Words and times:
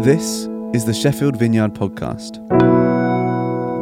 This 0.00 0.46
is 0.74 0.84
the 0.84 0.92
Sheffield 0.92 1.36
Vineyard 1.36 1.72
Podcast. 1.72 2.36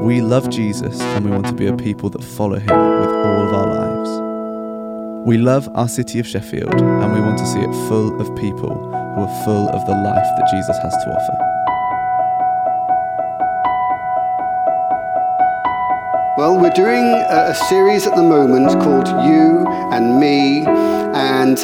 We 0.05 0.21
love 0.21 0.49
Jesus 0.49 1.01
and 1.01 1.25
we 1.25 1.33
want 1.33 1.47
to 1.47 1.53
be 1.53 1.67
a 1.67 1.77
people 1.77 2.09
that 2.11 2.23
follow 2.23 2.55
him 2.55 2.67
with 2.67 3.09
all 3.09 3.49
of 3.49 3.53
our 3.53 3.67
lives. 3.67 5.27
We 5.27 5.39
love 5.39 5.69
our 5.75 5.89
city 5.89 6.21
of 6.21 6.27
Sheffield 6.29 6.73
and 6.81 7.13
we 7.13 7.21
want 7.21 7.39
to 7.39 7.47
see 7.47 7.59
it 7.59 7.73
full 7.89 8.21
of 8.21 8.29
people 8.37 8.77
who 8.77 9.23
are 9.23 9.45
full 9.45 9.69
of 9.71 9.85
the 9.87 9.93
life 9.93 10.29
that 10.37 10.49
Jesus 10.53 10.79
has 10.79 10.93
to 10.93 11.11
offer. 11.11 11.55
Well, 16.39 16.61
we're 16.61 16.71
doing 16.71 17.05
a, 17.29 17.55
series 17.69 18.07
at 18.07 18.15
the 18.15 18.23
moment 18.23 18.69
called 18.83 19.09
You 19.27 19.67
and 19.91 20.21
Me, 20.21 20.65
and 20.65 21.59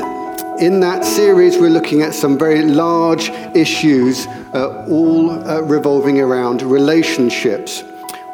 in 0.60 0.80
that 0.80 1.04
series, 1.06 1.56
we're 1.56 1.70
looking 1.70 2.02
at 2.02 2.14
some 2.14 2.38
very 2.38 2.62
large 2.62 3.30
issues, 3.56 4.26
uh, 4.52 4.86
all 4.90 5.30
uh, 5.30 5.62
revolving 5.62 6.20
around 6.20 6.60
relationships. 6.60 7.82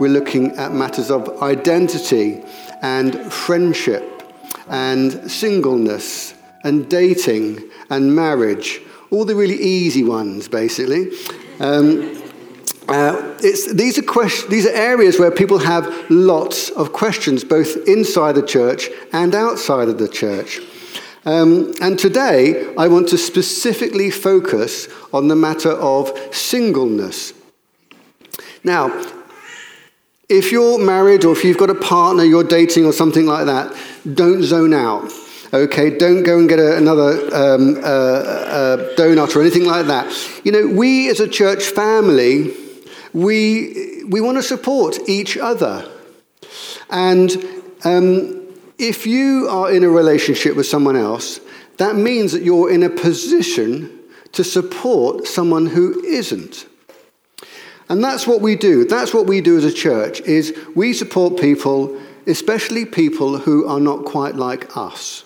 We're 0.00 0.10
looking 0.10 0.56
at 0.56 0.72
matters 0.72 1.10
of 1.10 1.40
identity 1.40 2.42
and 2.82 3.32
friendship 3.32 4.24
and 4.68 5.30
singleness 5.30 6.34
and 6.64 6.90
dating 6.90 7.70
and 7.90 8.14
marriage, 8.14 8.80
all 9.10 9.24
the 9.24 9.36
really 9.36 9.56
easy 9.56 10.02
ones, 10.02 10.48
basically. 10.48 11.12
Um, 11.60 12.20
uh, 12.88 13.34
these, 13.40 13.98
are 13.98 14.02
quest- 14.02 14.50
these 14.50 14.66
are 14.66 14.74
areas 14.74 15.20
where 15.20 15.30
people 15.30 15.58
have 15.58 16.10
lots 16.10 16.70
of 16.70 16.92
questions, 16.92 17.44
both 17.44 17.76
inside 17.86 18.32
the 18.32 18.46
church 18.46 18.90
and 19.12 19.32
outside 19.32 19.88
of 19.88 19.98
the 19.98 20.08
church. 20.08 20.60
Um, 21.26 21.74
and 21.80 21.98
today, 21.98 22.72
I 22.78 22.86
want 22.86 23.08
to 23.08 23.18
specifically 23.18 24.10
focus 24.10 24.88
on 25.12 25.26
the 25.26 25.34
matter 25.34 25.72
of 25.72 26.16
singleness. 26.32 27.32
Now, 28.62 28.90
if 30.28 30.52
you're 30.52 30.78
married 30.78 31.24
or 31.24 31.32
if 31.32 31.44
you've 31.44 31.58
got 31.58 31.68
a 31.68 31.74
partner 31.74 32.22
you're 32.22 32.44
dating 32.44 32.84
or 32.84 32.92
something 32.92 33.26
like 33.26 33.46
that, 33.46 33.76
don't 34.14 34.44
zone 34.44 34.72
out. 34.72 35.12
Okay, 35.52 35.96
don't 35.98 36.22
go 36.22 36.38
and 36.38 36.48
get 36.48 36.60
a, 36.60 36.76
another 36.76 37.12
um, 37.34 37.76
uh, 37.76 37.80
uh, 37.80 38.76
donut 38.96 39.34
or 39.34 39.40
anything 39.40 39.64
like 39.64 39.86
that. 39.86 40.12
You 40.44 40.52
know, 40.52 40.66
we 40.68 41.08
as 41.08 41.18
a 41.18 41.28
church 41.28 41.64
family, 41.64 42.54
we, 43.12 44.04
we 44.04 44.20
want 44.20 44.36
to 44.36 44.42
support 44.42 44.96
each 45.08 45.36
other. 45.36 45.88
And 46.90 47.36
um, 47.84 48.35
if 48.78 49.06
you 49.06 49.48
are 49.48 49.72
in 49.72 49.84
a 49.84 49.88
relationship 49.88 50.56
with 50.56 50.66
someone 50.66 50.96
else, 50.96 51.40
that 51.78 51.96
means 51.96 52.32
that 52.32 52.42
you're 52.42 52.70
in 52.70 52.82
a 52.82 52.90
position 52.90 53.90
to 54.32 54.44
support 54.44 55.26
someone 55.26 55.66
who 55.66 56.02
isn't. 56.04 56.66
And 57.88 58.02
that's 58.02 58.26
what 58.26 58.40
we 58.40 58.56
do. 58.56 58.84
That's 58.84 59.14
what 59.14 59.26
we 59.26 59.40
do 59.40 59.56
as 59.56 59.64
a 59.64 59.72
church 59.72 60.20
is 60.22 60.56
we 60.74 60.92
support 60.92 61.40
people, 61.40 61.98
especially 62.26 62.84
people 62.84 63.38
who 63.38 63.66
are 63.66 63.80
not 63.80 64.04
quite 64.04 64.34
like 64.34 64.76
us. 64.76 65.24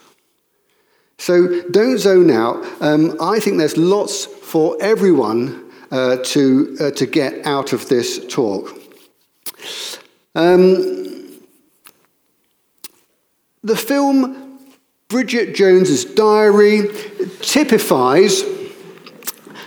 So 1.18 1.62
don't 1.70 1.98
zone 1.98 2.30
out. 2.30 2.64
Um, 2.80 3.16
I 3.20 3.40
think 3.40 3.58
there's 3.58 3.76
lots 3.76 4.26
for 4.26 4.76
everyone 4.80 5.70
uh, 5.90 6.18
to, 6.24 6.76
uh, 6.80 6.90
to 6.92 7.06
get 7.06 7.44
out 7.46 7.72
of 7.72 7.88
this 7.88 8.24
talk. 8.26 8.78
Um, 10.34 11.09
the 13.62 13.76
film 13.76 14.58
Bridget 15.08 15.54
Jones's 15.54 16.04
Diary 16.04 16.88
typifies 17.42 18.42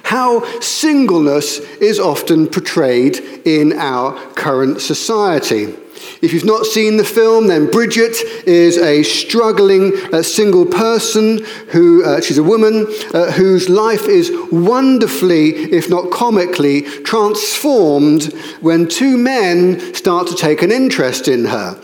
how 0.03 0.43
singleness 0.59 1.59
is 1.59 1.99
often 1.99 2.47
portrayed 2.47 3.17
in 3.45 3.73
our 3.73 4.13
current 4.33 4.81
society. 4.81 5.75
If 6.21 6.33
you've 6.33 6.45
not 6.45 6.65
seen 6.65 6.97
the 6.97 7.03
film, 7.03 7.47
then 7.47 7.69
Bridget 7.69 8.15
is 8.47 8.77
a 8.77 9.03
struggling 9.03 9.93
uh, 10.11 10.23
single 10.23 10.65
person 10.65 11.43
who, 11.69 12.03
uh, 12.03 12.21
she's 12.21 12.37
a 12.37 12.43
woman, 12.43 12.87
uh, 13.13 13.31
whose 13.31 13.69
life 13.69 14.07
is 14.07 14.31
wonderfully, 14.51 15.49
if 15.49 15.89
not 15.89 16.11
comically, 16.11 16.81
transformed 16.81 18.33
when 18.61 18.87
two 18.87 19.17
men 19.17 19.79
start 19.93 20.27
to 20.27 20.35
take 20.35 20.61
an 20.61 20.71
interest 20.71 21.27
in 21.27 21.45
her. 21.45 21.79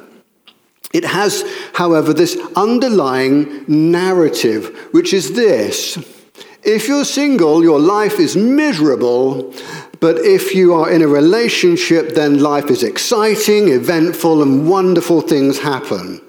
It 0.94 1.05
has, 1.05 1.44
however, 1.73 2.13
this 2.13 2.38
underlying 2.55 3.63
narrative, 3.67 4.75
which 4.91 5.13
is 5.13 5.33
this 5.33 5.97
if 6.63 6.88
you're 6.88 7.05
single, 7.05 7.63
your 7.63 7.79
life 7.79 8.19
is 8.19 8.35
miserable, 8.35 9.53
but 10.01 10.17
if 10.17 10.53
you 10.53 10.73
are 10.73 10.91
in 10.91 11.01
a 11.01 11.07
relationship, 11.07 12.16
then 12.16 12.39
life 12.39 12.69
is 12.69 12.83
exciting, 12.83 13.69
eventful, 13.69 14.41
and 14.41 14.69
wonderful 14.69 15.22
things 15.22 15.59
happen. 15.59 16.22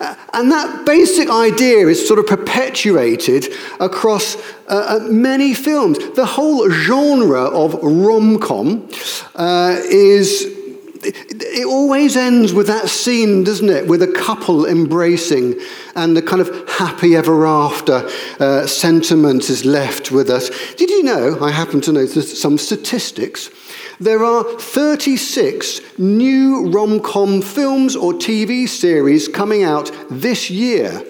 Uh, 0.00 0.14
and 0.34 0.50
that 0.50 0.84
basic 0.86 1.30
idea 1.30 1.86
is 1.86 2.06
sort 2.06 2.18
of 2.18 2.26
perpetuated 2.26 3.46
across 3.80 4.36
uh, 4.68 5.00
uh 5.00 5.06
many 5.10 5.54
films. 5.54 5.98
The 6.14 6.26
whole 6.26 6.68
genre 6.70 7.44
of 7.44 7.74
rom 7.82 8.38
com 8.38 8.88
uh, 9.34 9.76
is 9.84 10.55
it 11.02 11.66
always 11.66 12.16
ends 12.16 12.52
with 12.52 12.66
that 12.68 12.88
scene, 12.88 13.44
doesn't 13.44 13.68
it? 13.68 13.86
With 13.86 14.02
a 14.02 14.12
couple 14.12 14.66
embracing 14.66 15.60
and 15.94 16.16
the 16.16 16.22
kind 16.22 16.40
of 16.40 16.68
happy 16.68 17.16
ever 17.16 17.46
after 17.46 18.08
uh, 18.40 18.66
sentiment 18.66 19.48
is 19.50 19.64
left 19.64 20.10
with 20.10 20.30
us. 20.30 20.50
Did 20.74 20.90
you 20.90 21.02
know? 21.02 21.38
I 21.40 21.50
happen 21.50 21.80
to 21.82 21.92
know 21.92 22.06
some 22.06 22.58
statistics. 22.58 23.50
There 23.98 24.24
are 24.24 24.44
36 24.44 25.98
new 25.98 26.70
rom 26.70 27.00
com 27.00 27.40
films 27.40 27.96
or 27.96 28.12
TV 28.12 28.68
series 28.68 29.28
coming 29.28 29.62
out 29.62 29.90
this 30.10 30.50
year. 30.50 31.02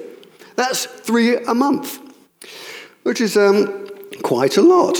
That's 0.54 0.86
three 0.86 1.36
a 1.36 1.54
month, 1.54 1.98
which 3.02 3.20
is 3.20 3.36
um, 3.36 3.88
quite 4.22 4.56
a 4.56 4.62
lot. 4.62 4.98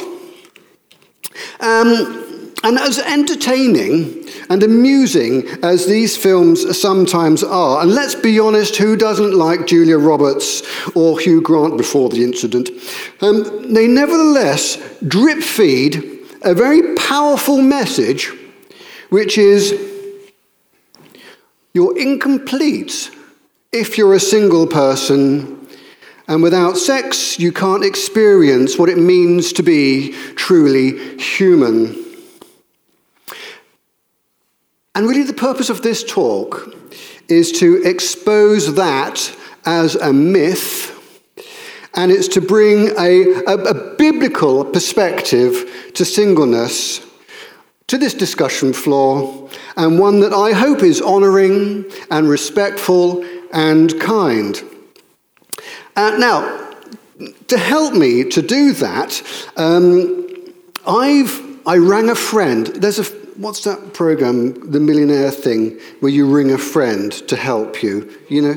Um, 1.61 2.26
and 2.67 2.81
as 2.81 2.99
entertaining 2.99 4.29
and 4.51 4.61
amusing 4.65 5.47
as 5.63 5.87
these 5.87 6.17
films 6.17 6.77
sometimes 6.77 7.45
are, 7.45 7.81
and 7.81 7.93
let's 7.93 8.17
be 8.17 8.41
honest, 8.41 8.75
who 8.75 8.97
doesn't 8.97 9.35
like 9.35 9.69
Julia 9.69 9.99
Roberts 9.99 10.65
or 10.97 11.21
Hugh 11.21 11.41
Grant 11.41 11.77
before 11.77 12.09
the 12.09 12.25
incident? 12.25 12.71
Um, 13.21 13.73
they 13.73 13.87
nevertheless 13.87 14.79
drip 15.07 15.45
feed 15.45 16.19
a 16.43 16.55
very 16.55 16.97
powerful 16.97 17.63
message, 17.63 18.33
which 19.11 19.39
is 19.39 19.81
you're 21.73 21.97
incomplete 21.97 23.13
if 23.71 23.97
you're 23.97 24.15
a 24.15 24.21
single 24.21 24.67
person, 24.67 25.69
and 26.27 26.43
without 26.43 26.77
sex, 26.77 27.39
you 27.39 27.53
can't 27.53 27.85
experience 27.85 28.77
what 28.77 28.89
it 28.89 28.99
means 28.99 29.53
to 29.53 29.63
be 29.63 30.11
truly 30.35 31.17
human. 31.17 32.06
And 34.97 35.07
really, 35.07 35.25
the 35.25 35.35
purpose 35.35 35.69
of 35.69 35.83
this 35.83 36.03
talk 36.03 36.75
is 37.29 37.53
to 37.53 37.83
expose 37.85 38.77
that 38.77 39.31
as 39.67 39.95
a 39.95 40.11
myth, 40.11 40.91
and 41.93 42.11
it's 42.11 42.29
to 42.29 42.41
bring 42.41 42.89
a, 42.99 43.43
a, 43.47 43.57
a 43.57 43.95
biblical 43.97 44.65
perspective 44.65 45.91
to 45.93 46.05
singleness 46.07 47.07
to 47.89 47.99
this 47.99 48.15
discussion 48.15 48.73
floor, 48.73 49.51
and 49.77 49.99
one 49.99 50.21
that 50.21 50.33
I 50.33 50.53
hope 50.53 50.83
is 50.83 51.03
honoring 51.03 51.85
and 52.11 52.27
respectful 52.27 53.23
and 53.53 54.01
kind. 54.01 54.63
Uh, 55.95 56.17
now, 56.19 56.73
to 57.49 57.59
help 57.59 57.93
me 57.93 58.25
to 58.31 58.41
do 58.41 58.73
that, 58.73 59.23
um, 59.59 60.27
I've 60.87 61.43
I 61.67 61.77
rang 61.77 62.09
a 62.09 62.15
friend. 62.15 62.69
There's 62.69 62.99
a 62.99 63.26
what's 63.39 63.65
that 63.65 63.95
program, 63.95 64.71
the 64.71 64.81
millionaire 64.81 65.31
thing, 65.31 65.79
where 66.01 66.13
you 66.13 66.27
ring 66.27 66.53
a 66.53 66.59
friend 66.59 67.13
to 67.29 67.37
help 67.37 67.83
you? 67.83 68.11
You 68.29 68.43
know? 68.43 68.55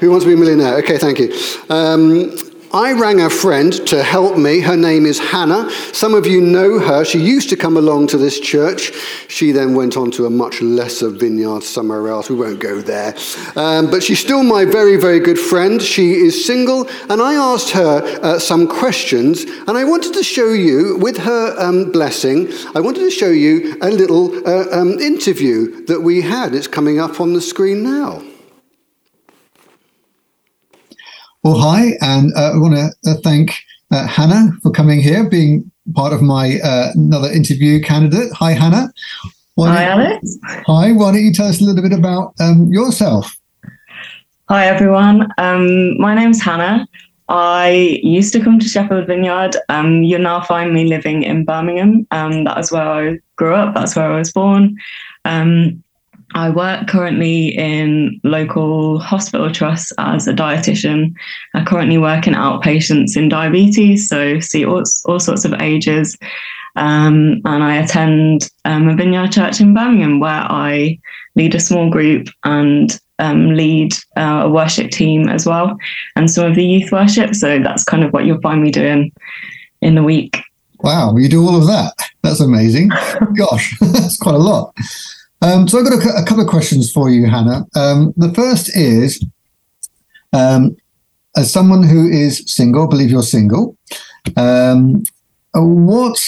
Who 0.00 0.10
wants 0.10 0.24
to 0.24 0.28
be 0.28 0.34
a 0.34 0.36
millionaire? 0.36 0.76
Okay, 0.78 0.98
thank 0.98 1.18
you. 1.18 1.32
Um, 1.70 2.36
I 2.72 2.92
rang 2.92 3.20
a 3.20 3.30
friend 3.30 3.72
to 3.86 4.02
help 4.02 4.36
me. 4.36 4.60
Her 4.60 4.76
name 4.76 5.06
is 5.06 5.18
Hannah. 5.18 5.70
Some 5.92 6.14
of 6.14 6.26
you 6.26 6.40
know 6.40 6.78
her. 6.78 7.04
She 7.04 7.18
used 7.18 7.48
to 7.50 7.56
come 7.56 7.76
along 7.76 8.08
to 8.08 8.18
this 8.18 8.40
church. 8.40 8.92
She 9.28 9.52
then 9.52 9.74
went 9.74 9.96
on 9.96 10.10
to 10.12 10.26
a 10.26 10.30
much 10.30 10.60
lesser 10.60 11.08
vineyard 11.08 11.62
somewhere 11.62 12.08
else. 12.08 12.28
We 12.28 12.36
won't 12.36 12.60
go 12.60 12.80
there. 12.80 13.14
Um, 13.54 13.90
but 13.90 14.02
she's 14.02 14.18
still 14.18 14.42
my 14.42 14.64
very, 14.64 14.96
very 14.96 15.20
good 15.20 15.38
friend. 15.38 15.80
She 15.80 16.12
is 16.14 16.44
single. 16.44 16.88
And 17.08 17.22
I 17.22 17.34
asked 17.34 17.70
her 17.70 18.02
uh, 18.22 18.38
some 18.38 18.66
questions. 18.66 19.42
And 19.42 19.70
I 19.70 19.84
wanted 19.84 20.12
to 20.14 20.22
show 20.22 20.50
you, 20.50 20.98
with 20.98 21.18
her 21.18 21.54
um, 21.58 21.92
blessing, 21.92 22.52
I 22.74 22.80
wanted 22.80 23.00
to 23.00 23.10
show 23.10 23.30
you 23.30 23.76
a 23.80 23.90
little 23.90 24.46
uh, 24.46 24.66
um, 24.72 24.98
interview 24.98 25.84
that 25.86 26.00
we 26.00 26.20
had. 26.20 26.54
It's 26.54 26.68
coming 26.68 26.98
up 26.98 27.20
on 27.20 27.32
the 27.32 27.40
screen 27.40 27.82
now. 27.82 28.22
Well, 31.46 31.58
hi, 31.58 31.92
and 32.00 32.34
uh, 32.34 32.54
I 32.54 32.58
want 32.58 32.74
to 32.74 33.08
uh, 33.08 33.14
thank 33.22 33.52
uh, 33.92 34.04
Hannah 34.04 34.50
for 34.64 34.72
coming 34.72 35.00
here, 35.00 35.30
being 35.30 35.70
part 35.94 36.12
of 36.12 36.20
my 36.20 36.58
uh, 36.58 36.90
another 36.94 37.30
interview 37.30 37.80
candidate. 37.80 38.32
Hi, 38.32 38.50
Hannah. 38.50 38.92
Why 39.54 39.68
hi, 39.68 39.84
Alex. 39.84 40.38
Hi. 40.44 40.90
Why 40.90 41.12
don't 41.12 41.22
you 41.22 41.32
tell 41.32 41.46
us 41.46 41.60
a 41.60 41.64
little 41.64 41.88
bit 41.88 41.96
about 41.96 42.34
um, 42.40 42.66
yourself? 42.72 43.36
Hi, 44.48 44.66
everyone. 44.66 45.28
Um, 45.38 45.96
my 46.00 46.16
name's 46.16 46.42
Hannah. 46.42 46.84
I 47.28 48.00
used 48.02 48.32
to 48.32 48.40
come 48.40 48.58
to 48.58 48.68
Sheffield 48.68 49.06
Vineyard. 49.06 49.54
Um, 49.68 50.02
you'll 50.02 50.22
now 50.22 50.40
find 50.40 50.74
me 50.74 50.86
living 50.86 51.22
in 51.22 51.44
Birmingham. 51.44 52.08
Um, 52.10 52.42
that 52.42 52.58
is 52.58 52.72
where 52.72 52.82
I 52.88 53.20
grew 53.36 53.54
up. 53.54 53.72
That's 53.72 53.94
where 53.94 54.10
I 54.10 54.18
was 54.18 54.32
born. 54.32 54.76
Um, 55.24 55.84
I 56.34 56.50
work 56.50 56.88
currently 56.88 57.48
in 57.56 58.20
local 58.24 58.98
hospital 58.98 59.50
trusts 59.50 59.92
as 59.98 60.26
a 60.26 60.32
dietitian. 60.32 61.14
I 61.54 61.64
currently 61.64 61.98
work 61.98 62.26
in 62.26 62.34
outpatients 62.34 63.16
in 63.16 63.28
diabetes, 63.28 64.08
so 64.08 64.40
see 64.40 64.64
all, 64.64 64.82
all 65.06 65.20
sorts 65.20 65.44
of 65.44 65.54
ages. 65.60 66.16
Um, 66.74 67.40
and 67.44 67.62
I 67.62 67.76
attend 67.76 68.50
um, 68.64 68.88
a 68.88 68.94
vineyard 68.94 69.32
church 69.32 69.60
in 69.60 69.72
Birmingham 69.72 70.20
where 70.20 70.30
I 70.30 70.98
lead 71.34 71.54
a 71.54 71.60
small 71.60 71.88
group 71.90 72.28
and 72.44 73.00
um, 73.18 73.54
lead 73.54 73.94
uh, 74.16 74.42
a 74.44 74.50
worship 74.50 74.90
team 74.90 75.28
as 75.28 75.46
well, 75.46 75.78
and 76.16 76.30
some 76.30 76.50
of 76.50 76.54
the 76.54 76.64
youth 76.64 76.92
worship. 76.92 77.34
So 77.34 77.58
that's 77.60 77.84
kind 77.84 78.04
of 78.04 78.12
what 78.12 78.26
you'll 78.26 78.40
find 78.40 78.62
me 78.62 78.70
doing 78.70 79.12
in 79.80 79.94
the 79.94 80.02
week. 80.02 80.38
Wow, 80.80 81.16
you 81.16 81.28
do 81.28 81.42
all 81.42 81.56
of 81.56 81.66
that. 81.66 81.94
That's 82.22 82.40
amazing. 82.40 82.88
Gosh, 83.36 83.78
that's 83.80 84.18
quite 84.18 84.34
a 84.34 84.38
lot. 84.38 84.74
Um, 85.46 85.68
so 85.68 85.78
I've 85.78 85.84
got 85.84 86.04
a, 86.04 86.22
a, 86.22 86.24
couple 86.24 86.42
of 86.42 86.48
questions 86.48 86.90
for 86.90 87.08
you, 87.08 87.26
Hannah. 87.26 87.66
Um, 87.76 88.12
the 88.16 88.34
first 88.34 88.76
is, 88.76 89.24
um, 90.32 90.76
as 91.36 91.52
someone 91.52 91.84
who 91.84 92.08
is 92.08 92.42
single, 92.46 92.86
I 92.86 92.90
believe 92.90 93.10
you're 93.10 93.22
single. 93.22 93.76
Um, 94.36 95.04
what 95.54 96.18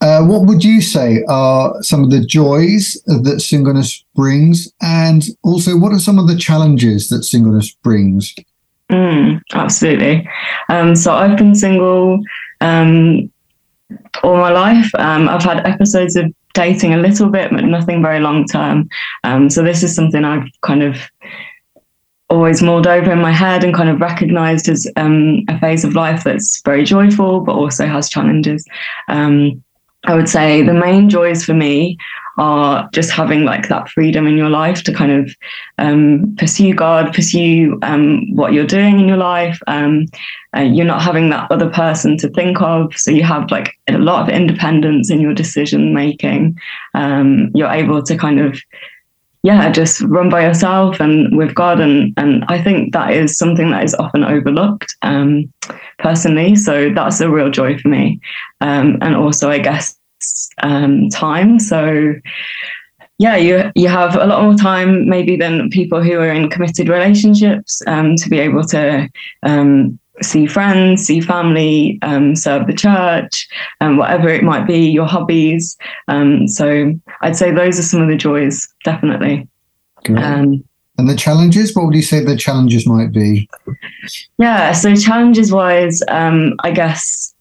uh, 0.00 0.24
what 0.24 0.46
would 0.46 0.64
you 0.64 0.80
say 0.80 1.22
are 1.28 1.80
some 1.82 2.02
of 2.02 2.10
the 2.10 2.24
joys 2.26 3.00
that 3.06 3.40
singleness 3.40 4.04
brings, 4.16 4.72
and 4.82 5.22
also 5.44 5.78
what 5.78 5.92
are 5.92 6.00
some 6.00 6.18
of 6.18 6.26
the 6.26 6.36
challenges 6.36 7.08
that 7.10 7.22
singleness 7.22 7.70
brings? 7.70 8.34
Mm, 8.90 9.40
absolutely. 9.52 10.28
Um, 10.68 10.96
so 10.96 11.14
I've 11.14 11.38
been 11.38 11.54
single 11.54 12.20
um, 12.60 13.30
all 14.24 14.36
my 14.36 14.50
life. 14.50 14.90
I've 14.96 15.44
had 15.44 15.64
episodes 15.64 16.16
of 16.16 16.34
dating 16.54 16.94
a 16.94 16.98
little 16.98 17.28
bit, 17.28 17.50
but 17.50 17.64
nothing 17.64 18.00
very 18.02 18.20
long 18.20 18.46
term. 18.46 18.88
Um, 19.24 19.50
so 19.50 19.62
this 19.62 19.82
is 19.82 19.94
something 19.94 20.24
I've 20.24 20.48
kind 20.62 20.82
of 20.82 20.96
always 22.30 22.62
mulled 22.62 22.86
over 22.86 23.12
in 23.12 23.20
my 23.20 23.32
head 23.32 23.62
and 23.62 23.74
kind 23.74 23.90
of 23.90 24.00
recognized 24.00 24.68
as 24.68 24.90
um, 24.96 25.44
a 25.48 25.58
phase 25.60 25.84
of 25.84 25.94
life 25.94 26.24
that's 26.24 26.62
very 26.62 26.84
joyful, 26.84 27.40
but 27.40 27.52
also 27.52 27.86
has 27.86 28.08
challenges. 28.08 28.64
Um, 29.08 29.62
I 30.06 30.14
would 30.14 30.28
say 30.28 30.62
the 30.62 30.74
main 30.74 31.08
joys 31.08 31.44
for 31.44 31.54
me 31.54 31.98
are 32.38 32.88
just 32.92 33.10
having 33.10 33.44
like 33.44 33.68
that 33.68 33.88
freedom 33.88 34.26
in 34.26 34.36
your 34.36 34.50
life 34.50 34.82
to 34.84 34.92
kind 34.92 35.12
of 35.12 35.34
um, 35.78 36.34
pursue 36.36 36.74
God, 36.74 37.14
pursue 37.14 37.78
um, 37.82 38.34
what 38.34 38.52
you're 38.52 38.66
doing 38.66 39.00
in 39.00 39.08
your 39.08 39.16
life. 39.16 39.60
Um, 39.66 40.06
uh, 40.56 40.60
you're 40.60 40.86
not 40.86 41.02
having 41.02 41.30
that 41.30 41.50
other 41.50 41.70
person 41.70 42.16
to 42.18 42.28
think 42.28 42.60
of, 42.60 42.96
so 42.96 43.10
you 43.10 43.22
have 43.22 43.50
like 43.50 43.74
a 43.88 43.98
lot 43.98 44.22
of 44.22 44.34
independence 44.34 45.10
in 45.10 45.20
your 45.20 45.34
decision 45.34 45.94
making. 45.94 46.58
Um, 46.94 47.50
you're 47.54 47.70
able 47.70 48.02
to 48.02 48.16
kind 48.16 48.40
of 48.40 48.60
yeah, 49.44 49.70
just 49.70 50.00
run 50.00 50.30
by 50.30 50.46
yourself 50.46 51.00
and 51.00 51.36
with 51.36 51.54
God. 51.54 51.78
And, 51.78 52.14
and 52.16 52.46
I 52.48 52.62
think 52.62 52.94
that 52.94 53.12
is 53.12 53.36
something 53.36 53.70
that 53.72 53.84
is 53.84 53.94
often 53.96 54.24
overlooked 54.24 54.96
um, 55.02 55.52
personally. 55.98 56.56
So 56.56 56.88
that's 56.94 57.20
a 57.20 57.28
real 57.28 57.50
joy 57.50 57.76
for 57.76 57.88
me. 57.88 58.20
Um, 58.62 58.96
and 59.02 59.14
also, 59.14 59.50
I 59.50 59.58
guess, 59.58 59.94
um, 60.62 61.08
time. 61.10 61.58
So 61.58 62.14
yeah, 63.18 63.36
you 63.36 63.70
you 63.74 63.88
have 63.88 64.16
a 64.16 64.26
lot 64.26 64.42
more 64.42 64.54
time 64.54 65.08
maybe 65.08 65.36
than 65.36 65.70
people 65.70 66.02
who 66.02 66.18
are 66.18 66.32
in 66.32 66.50
committed 66.50 66.88
relationships 66.88 67.80
um, 67.86 68.16
to 68.16 68.28
be 68.28 68.40
able 68.40 68.64
to 68.64 69.08
um, 69.44 69.98
see 70.22 70.46
friends, 70.46 71.06
see 71.06 71.20
family, 71.20 71.98
um, 72.02 72.34
serve 72.34 72.66
the 72.66 72.72
church, 72.72 73.48
um, 73.80 73.96
whatever 73.96 74.28
it 74.28 74.42
might 74.42 74.66
be, 74.66 74.88
your 74.88 75.06
hobbies. 75.06 75.76
Um, 76.08 76.48
so 76.48 76.92
I'd 77.20 77.36
say 77.36 77.50
those 77.50 77.78
are 77.78 77.82
some 77.82 78.02
of 78.02 78.08
the 78.08 78.16
joys, 78.16 78.68
definitely. 78.84 79.48
Um, 80.08 80.64
and 80.96 81.08
the 81.08 81.16
challenges, 81.16 81.74
what 81.74 81.86
would 81.86 81.94
you 81.94 82.02
say 82.02 82.24
the 82.24 82.36
challenges 82.36 82.86
might 82.86 83.10
be? 83.10 83.48
Yeah, 84.38 84.72
so 84.72 84.94
challenges 84.94 85.50
wise, 85.50 86.02
um, 86.08 86.54
I 86.60 86.70
guess 86.70 87.33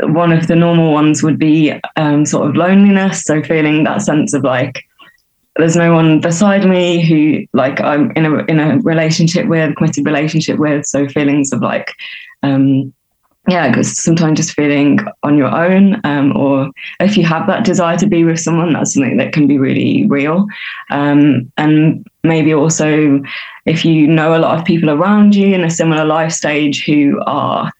one 0.00 0.32
of 0.32 0.46
the 0.46 0.56
normal 0.56 0.92
ones 0.92 1.22
would 1.22 1.38
be 1.38 1.72
um, 1.96 2.26
sort 2.26 2.48
of 2.48 2.56
loneliness. 2.56 3.22
So 3.22 3.42
feeling 3.42 3.84
that 3.84 4.02
sense 4.02 4.34
of 4.34 4.42
like, 4.42 4.84
there's 5.56 5.76
no 5.76 5.94
one 5.94 6.20
beside 6.20 6.68
me 6.68 7.02
who 7.02 7.46
like 7.54 7.80
I'm 7.80 8.10
in 8.12 8.26
a 8.26 8.44
in 8.44 8.60
a 8.60 8.78
relationship 8.80 9.46
with, 9.46 9.74
committed 9.76 10.04
relationship 10.04 10.58
with. 10.58 10.84
So 10.84 11.08
feelings 11.08 11.52
of 11.52 11.62
like, 11.62 11.92
um, 12.42 12.92
yeah, 13.48 13.68
because 13.68 13.96
sometimes 13.96 14.38
just 14.38 14.52
feeling 14.52 14.98
on 15.22 15.38
your 15.38 15.54
own, 15.54 16.00
um, 16.04 16.36
or 16.36 16.70
if 17.00 17.16
you 17.16 17.24
have 17.24 17.46
that 17.46 17.64
desire 17.64 17.96
to 17.96 18.06
be 18.06 18.24
with 18.24 18.40
someone, 18.40 18.72
that's 18.72 18.92
something 18.92 19.16
that 19.16 19.32
can 19.32 19.46
be 19.46 19.56
really 19.56 20.06
real. 20.08 20.46
Um, 20.90 21.50
and 21.56 22.04
maybe 22.22 22.52
also 22.52 23.22
if 23.64 23.84
you 23.84 24.06
know 24.06 24.36
a 24.36 24.40
lot 24.40 24.58
of 24.58 24.64
people 24.64 24.90
around 24.90 25.34
you 25.34 25.54
in 25.54 25.64
a 25.64 25.70
similar 25.70 26.04
life 26.04 26.32
stage 26.32 26.84
who 26.84 27.20
are 27.26 27.72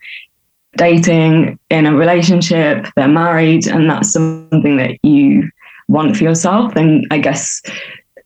dating 0.77 1.59
in 1.71 1.87
a 1.87 1.95
relationship, 1.95 2.87
they're 2.97 3.09
married, 3.09 3.67
and 3.67 3.89
that's 3.89 4.13
something 4.13 4.77
that 4.77 4.99
you 5.03 5.51
want 5.89 6.17
for 6.17 6.25
yourself. 6.25 6.75
then 6.75 7.05
I 7.11 7.19
guess 7.19 7.63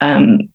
um, 0.01 0.49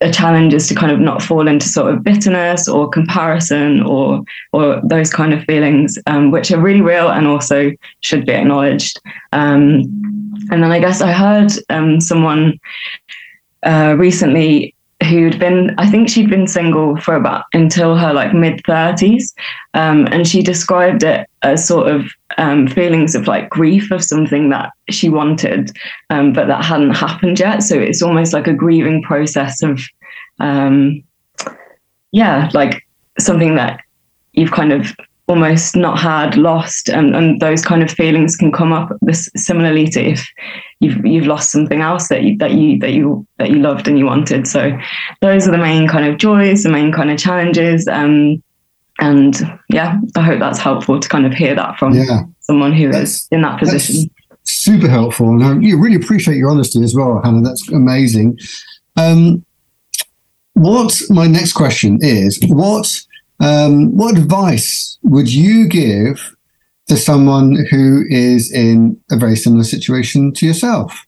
a 0.00 0.12
challenge 0.12 0.52
is 0.52 0.68
to 0.68 0.74
kind 0.74 0.92
of 0.92 1.00
not 1.00 1.22
fall 1.22 1.48
into 1.48 1.66
sort 1.66 1.92
of 1.92 2.04
bitterness 2.04 2.68
or 2.68 2.88
comparison 2.88 3.82
or 3.82 4.22
or 4.52 4.80
those 4.84 5.10
kind 5.10 5.32
of 5.32 5.44
feelings, 5.44 5.98
um, 6.06 6.30
which 6.30 6.50
are 6.50 6.60
really 6.60 6.82
real 6.82 7.08
and 7.08 7.26
also 7.26 7.70
should 8.00 8.26
be 8.26 8.32
acknowledged. 8.32 9.00
Um, 9.32 9.82
and 10.50 10.62
then 10.62 10.72
I 10.72 10.78
guess 10.78 11.00
I 11.00 11.12
heard 11.12 11.52
um, 11.70 12.00
someone 12.00 12.58
uh, 13.62 13.94
recently 13.96 14.73
who'd 15.04 15.38
been 15.38 15.74
i 15.78 15.88
think 15.88 16.08
she'd 16.08 16.30
been 16.30 16.46
single 16.46 16.96
for 16.96 17.14
about 17.14 17.44
until 17.52 17.96
her 17.96 18.12
like 18.12 18.34
mid 18.34 18.62
30s 18.64 19.32
um, 19.74 20.06
and 20.10 20.26
she 20.26 20.42
described 20.42 21.02
it 21.02 21.28
as 21.42 21.66
sort 21.66 21.88
of 21.88 22.10
um, 22.38 22.66
feelings 22.66 23.14
of 23.14 23.26
like 23.26 23.50
grief 23.50 23.90
of 23.90 24.02
something 24.02 24.50
that 24.50 24.72
she 24.88 25.08
wanted 25.08 25.70
um, 26.10 26.32
but 26.32 26.46
that 26.46 26.64
hadn't 26.64 26.94
happened 26.94 27.38
yet. 27.38 27.62
So 27.62 27.78
it's 27.78 28.02
almost 28.02 28.32
like 28.32 28.46
a 28.46 28.52
grieving 28.52 29.02
process 29.02 29.62
of 29.62 29.80
um, 30.40 31.02
yeah 32.12 32.50
like 32.54 32.86
something 33.18 33.54
that 33.56 33.80
you've 34.32 34.52
kind 34.52 34.72
of 34.72 34.92
almost 35.26 35.74
not 35.74 35.98
had 35.98 36.36
lost 36.36 36.90
and, 36.90 37.16
and 37.16 37.40
those 37.40 37.64
kind 37.64 37.82
of 37.82 37.90
feelings 37.90 38.36
can 38.36 38.52
come 38.52 38.72
up 38.72 38.90
this 39.00 39.28
similarly 39.34 39.86
to 39.86 40.00
if 40.00 40.28
you've 40.80 41.04
you've 41.04 41.26
lost 41.26 41.50
something 41.50 41.80
else 41.80 42.08
that 42.08 42.22
you 42.22 42.36
that 42.36 42.52
you 42.52 42.78
that 42.78 42.92
you 42.92 43.26
that 43.38 43.50
you 43.50 43.56
loved 43.56 43.88
and 43.88 43.98
you 43.98 44.04
wanted. 44.04 44.46
So 44.46 44.78
those 45.22 45.48
are 45.48 45.50
the 45.50 45.58
main 45.58 45.88
kind 45.88 46.06
of 46.06 46.18
joys 46.18 46.62
the 46.62 46.68
main 46.68 46.92
kind 46.92 47.10
of 47.10 47.18
challenges 47.18 47.88
um, 47.88 48.42
and 49.00 49.40
yeah 49.70 49.98
i 50.16 50.20
hope 50.20 50.38
that's 50.38 50.58
helpful 50.58 51.00
to 51.00 51.08
kind 51.08 51.26
of 51.26 51.34
hear 51.34 51.54
that 51.54 51.76
from 51.78 51.94
yeah. 51.94 52.22
someone 52.40 52.72
who 52.72 52.92
that's, 52.92 53.22
is 53.22 53.28
in 53.32 53.42
that 53.42 53.58
position. 53.58 54.08
super 54.44 54.88
helpful 54.88 55.30
and 55.30 55.42
I 55.42 55.58
you 55.58 55.80
really 55.80 55.96
appreciate 55.96 56.36
your 56.36 56.50
honesty 56.50 56.82
as 56.82 56.94
well 56.94 57.20
hannah. 57.24 57.42
That's 57.42 57.68
amazing. 57.70 58.38
Um, 58.96 59.44
what 60.52 61.00
my 61.10 61.26
next 61.26 61.54
question 61.54 61.98
is 62.00 62.38
what 62.46 62.86
um, 63.40 63.96
what 63.96 64.16
advice 64.16 64.98
would 65.02 65.32
you 65.32 65.68
give 65.68 66.34
to 66.88 66.96
someone 66.96 67.66
who 67.70 68.04
is 68.08 68.52
in 68.52 69.00
a 69.10 69.16
very 69.16 69.36
similar 69.36 69.64
situation 69.64 70.32
to 70.34 70.46
yourself? 70.46 71.06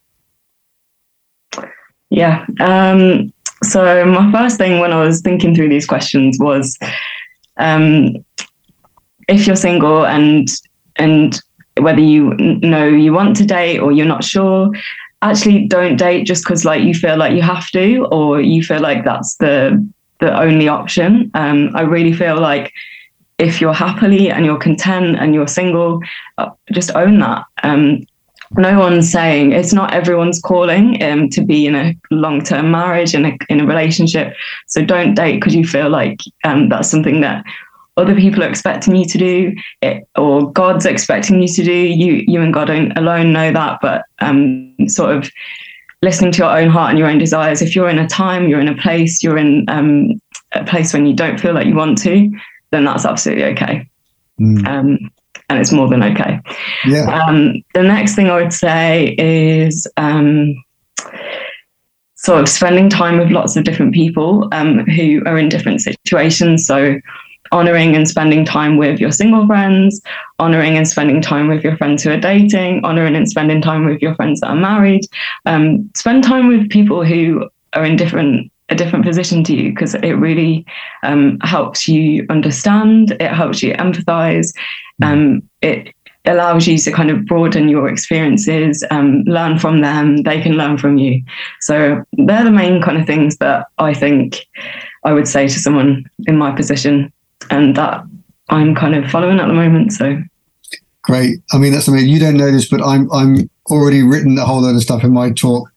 Yeah. 2.11 2.47
Um, 2.61 3.33
so 3.63 4.05
my 4.05 4.31
first 4.33 4.59
thing 4.59 4.81
when 4.81 4.93
I 4.93 5.05
was 5.05 5.21
thinking 5.21 5.55
through 5.55 5.69
these 5.69 5.87
questions 5.87 6.39
was, 6.39 6.79
um, 7.57 8.15
if 9.29 9.47
you're 9.47 9.57
single 9.57 10.07
and 10.07 10.49
and 10.97 11.41
whether 11.79 12.01
you 12.01 12.35
know 12.35 12.87
you 12.87 13.13
want 13.13 13.37
to 13.37 13.45
date 13.45 13.79
or 13.79 13.93
you're 13.93 14.07
not 14.07 14.25
sure, 14.25 14.71
actually 15.23 15.67
don't 15.67 15.97
date 15.97 16.25
just 16.25 16.45
because 16.45 16.65
like 16.65 16.83
you 16.83 16.95
feel 16.95 17.17
like 17.17 17.35
you 17.35 17.43
have 17.43 17.69
to 17.71 18.07
or 18.13 18.41
you 18.41 18.63
feel 18.63 18.81
like 18.81 19.05
that's 19.05 19.37
the 19.37 19.87
the 20.27 20.41
only 20.41 20.69
option. 20.69 21.31
Um, 21.35 21.71
I 21.75 21.83
really 21.83 22.13
feel 22.13 22.39
like 22.41 22.73
if 23.39 23.61
you're 23.61 23.75
happily 23.87 24.31
and 24.31 24.45
you're 24.45 24.59
content 24.59 25.17
and 25.21 25.35
you're 25.35 25.47
single, 25.47 26.01
uh, 26.39 26.51
just 26.73 26.95
own 26.95 27.19
that. 27.21 27.45
Um, 27.63 28.03
no 28.57 28.79
one's 28.79 29.11
saying 29.11 29.53
it's 29.53 29.73
not 29.73 29.93
everyone's 29.93 30.41
calling 30.41 31.03
um, 31.03 31.29
to 31.31 31.43
be 31.43 31.67
in 31.67 31.75
a 31.75 31.95
long-term 32.11 32.71
marriage 32.71 33.15
and 33.15 33.41
in 33.49 33.61
a 33.61 33.67
relationship. 33.67 34.35
So 34.67 34.85
don't 34.85 35.15
date 35.15 35.37
because 35.37 35.55
you 35.55 35.67
feel 35.67 35.91
like 35.91 36.21
um, 36.45 36.69
that's 36.69 36.91
something 36.91 37.21
that 37.23 37.45
other 37.97 38.15
people 38.15 38.43
are 38.45 38.49
expecting 38.49 38.95
you 38.95 39.07
to 39.07 39.19
do 39.19 39.55
it, 39.83 40.07
or 40.17 40.53
God's 40.53 40.87
expecting 40.87 41.41
you 41.41 41.49
to 41.49 41.65
do. 41.65 41.73
You 41.73 42.25
you 42.29 42.41
and 42.43 42.53
God 42.53 42.71
alone 42.71 43.33
know 43.33 43.53
that, 43.53 43.79
but 43.81 44.05
um, 44.21 44.77
sort 44.87 45.17
of 45.17 45.31
listening 46.03 46.33
to 46.33 46.39
your 46.39 46.59
own 46.59 46.69
heart 46.69 46.91
and 46.91 46.99
your 46.99 47.09
own 47.09 47.19
desires. 47.19 47.63
If 47.63 47.75
you're 47.75 47.89
in 47.89 47.99
a 47.99 48.09
time, 48.09 48.49
you're 48.49 48.61
in 48.61 48.69
a 48.69 48.77
place, 48.77 49.23
you're 49.23 49.39
in 49.39 49.65
um, 49.69 50.21
a 50.53 50.65
place 50.65 50.93
when 50.93 51.07
you 51.07 51.15
don't 51.15 51.39
feel 51.39 51.55
like 51.55 51.67
you 51.67 51.75
want 51.75 51.99
to, 52.03 52.31
then 52.71 52.85
that's 52.85 53.05
absolutely 53.05 53.45
okay. 53.45 53.89
Mm. 54.41 54.67
Um, 54.67 55.11
and 55.49 55.59
it's 55.61 55.73
more 55.73 55.89
than 55.89 56.03
okay. 56.03 56.41
Yeah. 56.87 57.07
Um, 57.07 57.63
the 57.75 57.83
next 57.83 58.15
thing 58.15 58.29
I 58.29 58.41
would 58.41 58.53
say 58.53 59.15
is 59.19 59.87
um, 59.97 60.55
sort 62.17 62.41
of 62.41 62.49
spending 62.49 62.89
time 62.89 63.19
with 63.19 63.31
lots 63.31 63.57
of 63.57 63.65
different 63.65 63.95
people 63.95 64.49
um, 64.53 64.81
who 64.87 65.23
are 65.27 65.39
in 65.39 65.49
different 65.49 65.81
situations. 65.81 66.67
So, 66.67 67.01
honoring 67.53 67.95
and 67.95 68.09
spending 68.09 68.45
time 68.45 68.77
with 68.77 68.99
your 69.01 69.13
single 69.13 69.47
friends, 69.47 70.01
honoring 70.39 70.77
and 70.77 70.89
spending 70.89 71.21
time 71.21 71.49
with 71.49 71.63
your 71.63 71.77
friends 71.77 72.03
who 72.03 72.11
are 72.11 72.21
dating, 72.21 72.85
honoring 72.85 73.17
and 73.17 73.29
spending 73.29 73.61
time 73.61 73.85
with 73.85 74.01
your 74.01 74.15
friends 74.15 74.41
that 74.41 74.49
are 74.49 74.57
married. 74.57 75.07
Um, 75.47 75.91
spend 75.95 76.25
time 76.25 76.49
with 76.49 76.71
people 76.71 77.05
who 77.05 77.49
are 77.75 77.85
in 77.85 77.97
different 77.97 78.51
a 78.69 78.75
different 78.75 79.05
position 79.05 79.45
to 79.45 79.55
you 79.55 79.71
because 79.71 79.95
it 79.95 80.15
really 80.15 80.67
um, 81.05 81.39
helps 81.43 81.87
you 81.87 82.27
understand, 82.31 83.13
it 83.13 83.31
helps 83.31 83.63
you 83.63 83.73
empathize, 83.75 84.53
um, 85.03 85.41
it 85.63 85.95
allows 86.27 86.67
you 86.67 86.77
to 86.77 86.91
kind 86.91 87.11
of 87.11 87.25
broaden 87.27 87.69
your 87.69 87.89
experiences, 87.89 88.85
um, 88.91 89.23
learn 89.23 89.59
from 89.59 89.81
them, 89.81 90.19
they 90.19 90.41
can 90.41 90.55
learn 90.55 90.77
from 90.77 90.99
you. 90.99 91.23
So 91.61 92.03
they're 92.15 92.45
the 92.45 92.51
main 92.51 92.83
kind 92.83 92.99
of 92.99 93.07
things 93.07 93.37
that 93.39 93.67
I 93.79 93.95
think 93.95 94.45
I 95.05 95.13
would 95.13 95.29
say 95.29 95.47
to 95.47 95.59
someone 95.59 96.05
in 96.27 96.37
my 96.37 96.51
position 96.51 97.13
and 97.51 97.77
that 97.77 98.05
I'm 98.49 98.75
kind 98.75 98.95
of 98.95 99.11
following 99.11 99.41
at 99.41 99.49
the 99.49 99.55
moment. 99.55 99.93
So 99.93 100.23
great. 101.03 101.39
I 101.53 101.59
mean, 101.59 101.73
that's 101.73 101.89
amazing. 101.89 102.09
You 102.09 102.21
don't 102.21 102.37
know 102.37 102.51
this, 102.51 102.69
but 102.69 102.83
I'm 102.83 103.11
I'm 103.13 103.51
already 103.71 104.03
written 104.03 104.39
a 104.39 104.45
whole 104.45 104.61
load 104.61 104.77
of 104.77 104.83
stuff 104.83 105.05
in 105.05 105.13
my 105.13 105.31
talk, 105.31 105.71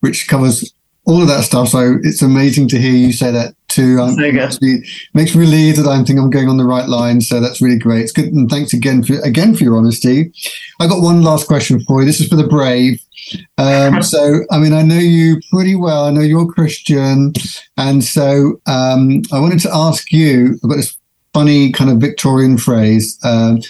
which 0.00 0.28
covers 0.28 0.72
all 1.04 1.22
of 1.22 1.28
that 1.28 1.44
stuff. 1.44 1.68
So 1.68 1.98
it's 2.02 2.22
amazing 2.22 2.68
to 2.68 2.78
hear 2.78 2.92
you 2.92 3.12
say 3.12 3.30
that 3.30 3.54
too. 3.68 4.00
Um, 4.00 4.14
so 4.14 4.24
actually, 4.24 4.82
makes 5.14 5.34
me 5.34 5.42
relieved 5.42 5.78
that 5.78 5.86
I 5.86 6.02
think 6.02 6.18
I'm 6.18 6.30
going 6.30 6.48
on 6.48 6.56
the 6.56 6.64
right 6.64 6.88
line. 6.88 7.20
So 7.20 7.40
that's 7.40 7.60
really 7.60 7.78
great. 7.78 8.02
It's 8.02 8.12
good, 8.12 8.26
and 8.26 8.50
thanks 8.50 8.72
again 8.72 9.02
for 9.02 9.20
again 9.20 9.54
for 9.54 9.64
your 9.64 9.76
honesty. 9.76 10.32
I 10.80 10.86
got 10.86 11.02
one 11.02 11.22
last 11.22 11.46
question 11.46 11.80
for 11.80 12.00
you. 12.00 12.06
This 12.06 12.20
is 12.20 12.28
for 12.28 12.36
the 12.36 12.46
brave. 12.46 13.00
Um, 13.58 14.02
so, 14.14 14.40
I 14.50 14.58
mean, 14.58 14.72
I 14.72 14.82
know 14.82 14.98
you 14.98 15.40
pretty 15.52 15.74
well. 15.74 16.04
I 16.06 16.10
know 16.10 16.20
you're 16.20 16.46
Christian, 16.46 17.32
and 17.76 18.02
so 18.02 18.60
um, 18.66 19.22
I 19.32 19.38
wanted 19.38 19.60
to 19.60 19.70
ask 19.72 20.12
you. 20.12 20.58
I've 20.62 20.70
got 20.70 20.76
this 20.76 20.96
funny 21.36 21.70
kind 21.70 21.90
of 21.90 21.98
Victorian 21.98 22.56
phrase. 22.56 23.18
Um, 23.22 23.60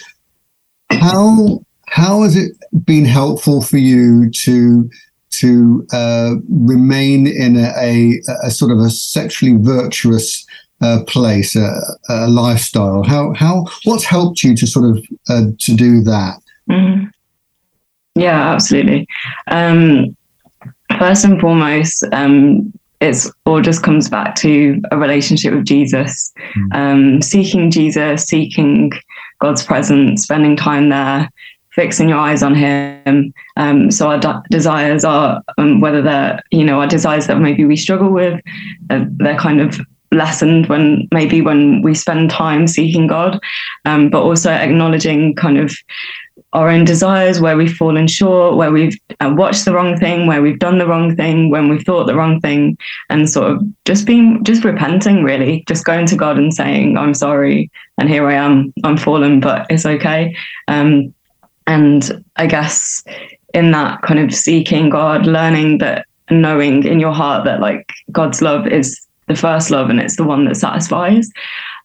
how 0.91 1.65
how 1.89 2.23
has 2.23 2.37
it 2.37 2.53
been 2.85 3.05
helpful 3.05 3.61
for 3.61 3.77
you 3.77 4.31
to 4.45 4.89
to 5.31 5.85
uh, 5.93 6.37
remain 6.49 7.27
in 7.27 7.57
a, 7.57 7.73
a, 7.77 8.21
a, 8.45 8.51
sort 8.51 8.71
of 8.71 8.79
a 8.79 8.89
sexually 8.89 9.57
virtuous 9.57 10.47
uh, 10.81 11.03
place, 11.09 11.57
a, 11.57 11.69
a, 12.09 12.29
lifestyle? 12.29 13.03
How 13.03 13.35
how 13.35 13.67
what's 13.83 14.05
helped 14.05 14.45
you 14.45 14.55
to 14.55 14.67
sort 14.67 14.87
of 14.97 15.05
uh, 15.29 15.47
to 15.59 15.75
do 15.75 16.03
that? 16.03 16.39
Mm-hmm. 16.71 17.07
Yeah, 18.15 18.53
absolutely. 18.53 19.09
Um, 19.49 20.17
first 21.01 21.25
and 21.25 21.41
foremost, 21.41 22.05
um, 22.13 22.73
it's 23.01 23.31
all 23.45 23.61
just 23.61 23.83
comes 23.83 24.09
back 24.09 24.35
to 24.37 24.81
a 24.91 24.97
relationship 24.97 25.53
with 25.55 25.65
Jesus, 25.65 26.33
mm. 26.57 26.75
um, 26.75 27.23
seeking 27.23 27.71
Jesus, 27.71 28.25
seeking 28.25 28.93
God's 29.41 29.63
presence, 29.63 30.23
spending 30.23 30.57
time 30.57 30.89
there, 30.89 31.31
fixing 31.71 32.09
your 32.09 32.19
eyes 32.19 32.43
on 32.43 32.55
Him. 32.55 33.35
Um, 33.57 33.91
so 33.91 34.09
our 34.09 34.19
de- 34.19 34.43
desires 34.51 35.05
are, 35.05 35.43
um, 35.59 35.81
whether 35.81 36.01
they're, 36.01 36.43
you 36.51 36.65
know, 36.65 36.81
our 36.81 36.87
desires 36.87 37.27
that 37.27 37.39
maybe 37.39 37.65
we 37.65 37.77
struggle 37.77 38.11
with, 38.11 38.41
uh, 38.91 39.05
they're 39.19 39.39
kind 39.39 39.61
of 39.61 39.79
lessened 40.13 40.69
when 40.69 41.09
maybe 41.13 41.43
when 41.43 41.83
we 41.83 41.95
spend 41.95 42.31
time 42.31 42.67
seeking 42.67 43.07
God, 43.07 43.39
um, 43.85 44.09
but 44.09 44.23
also 44.23 44.51
acknowledging 44.51 45.35
kind 45.35 45.59
of 45.59 45.75
our 46.53 46.69
own 46.69 46.85
desires, 46.85 47.41
where 47.41 47.57
we've 47.57 47.77
fallen 47.77 48.07
short, 48.07 48.57
where 48.57 48.71
we've 48.71 48.99
uh, 49.21 49.33
watched 49.37 49.65
the 49.65 49.75
wrong 49.75 49.99
thing, 49.99 50.27
where 50.27 50.41
we've 50.41 50.59
done 50.59 50.79
the 50.79 50.87
wrong 50.87 51.15
thing, 51.17 51.51
when 51.51 51.69
we've 51.69 51.85
thought 51.85 52.07
the 52.07 52.15
wrong 52.15 52.41
thing, 52.41 52.79
and 53.11 53.29
sort 53.29 53.53
of 53.53 53.63
just 53.85 54.07
being, 54.07 54.43
just 54.45 54.65
repenting, 54.65 55.23
really, 55.23 55.65
just 55.69 55.85
going 55.85 56.07
to 56.07 56.17
God 56.17 56.39
and 56.39 56.55
saying, 56.55 56.97
I'm 56.97 57.15
sorry, 57.15 57.71
and 57.99 58.09
here 58.09 58.27
I 58.27 58.35
am, 58.35 58.73
I'm 58.85 58.97
fallen, 58.97 59.41
but 59.41 59.67
it's 59.71 59.87
okay. 59.87 60.35
Um, 60.69 61.13
and 61.67 62.25
I 62.37 62.47
guess 62.47 63.05
in 63.55 63.73
that 63.73 64.03
kind 64.03 64.21
of 64.21 64.35
seeking 64.35 64.89
God, 64.89 65.27
learning 65.27 65.79
that, 65.79 66.07
knowing 66.31 66.85
in 66.85 67.01
your 67.01 67.13
heart 67.13 67.45
that 67.45 67.61
like 67.61 67.93
God's 68.13 68.43
love 68.43 68.67
is 68.67 69.07
the 69.29 69.37
first 69.37 69.71
love 69.71 69.91
and 69.91 70.01
it's 70.01 70.17
the 70.17 70.25
one 70.25 70.45
that 70.45 70.57
satisfies. 70.57 71.31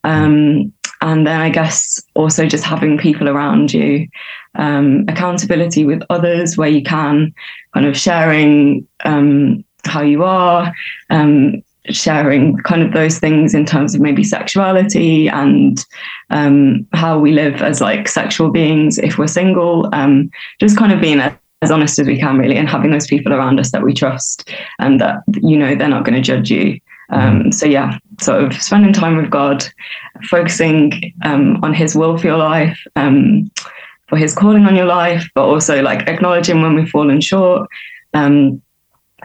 Um, 0.03 0.73
and 1.01 1.25
then 1.25 1.39
I 1.41 1.49
guess 1.49 2.01
also 2.13 2.45
just 2.45 2.63
having 2.63 2.97
people 2.97 3.27
around 3.27 3.73
you, 3.73 4.07
um, 4.55 5.05
accountability 5.07 5.85
with 5.85 6.01
others 6.09 6.57
where 6.57 6.69
you 6.69 6.83
can, 6.83 7.33
kind 7.73 7.85
of 7.85 7.97
sharing 7.97 8.87
um, 9.05 9.63
how 9.85 10.01
you 10.01 10.23
are, 10.23 10.73
um, 11.09 11.63
sharing 11.89 12.57
kind 12.57 12.83
of 12.83 12.93
those 12.93 13.17
things 13.17 13.53
in 13.53 13.65
terms 13.65 13.95
of 13.95 14.01
maybe 14.01 14.23
sexuality 14.23 15.27
and 15.27 15.85
um, 16.29 16.87
how 16.93 17.17
we 17.17 17.31
live 17.31 17.61
as 17.61 17.81
like 17.81 18.07
sexual 18.07 18.51
beings 18.51 18.97
if 18.99 19.17
we're 19.17 19.27
single, 19.27 19.89
um, 19.93 20.29
just 20.59 20.77
kind 20.77 20.91
of 20.91 21.01
being 21.01 21.19
as 21.19 21.71
honest 21.71 21.99
as 21.99 22.07
we 22.07 22.17
can 22.17 22.37
really 22.37 22.55
and 22.55 22.69
having 22.69 22.91
those 22.91 23.07
people 23.07 23.33
around 23.33 23.59
us 23.59 23.71
that 23.71 23.83
we 23.83 23.93
trust 23.93 24.49
and 24.79 24.99
that 24.99 25.17
you 25.41 25.57
know 25.57 25.75
they're 25.75 25.87
not 25.87 26.05
going 26.05 26.15
to 26.15 26.21
judge 26.21 26.49
you. 26.49 26.79
Um, 27.09 27.51
so 27.51 27.65
yeah, 27.65 27.97
sort 28.21 28.43
of 28.43 28.53
spending 28.53 28.93
time 28.93 29.17
with 29.17 29.29
God, 29.29 29.65
focusing 30.29 31.13
um, 31.23 31.59
on 31.63 31.73
His 31.73 31.95
will 31.95 32.17
for 32.17 32.27
your 32.27 32.37
life, 32.37 32.79
um, 32.95 33.51
for 34.11 34.17
His 34.17 34.35
calling 34.35 34.65
on 34.65 34.75
your 34.75 34.85
life, 34.85 35.25
but 35.33 35.45
also 35.45 35.81
like 35.81 36.05
acknowledging 36.07 36.61
when 36.61 36.75
we've 36.75 36.89
fallen 36.89 37.21
short, 37.21 37.69
um, 38.13 38.61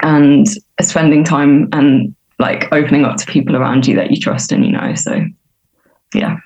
and 0.00 0.47
spending 0.81 1.25
time 1.25 1.69
and 1.73 2.14
like 2.38 2.73
opening 2.73 3.05
up 3.05 3.16
to 3.16 3.26
people 3.26 3.57
around 3.57 3.85
you 3.88 3.97
that 3.97 4.12
you 4.12 4.21
trust 4.21 4.52
and 4.52 4.64
you 4.64 4.71
know. 4.71 4.95
So 4.95 5.25
yeah. 6.14 6.37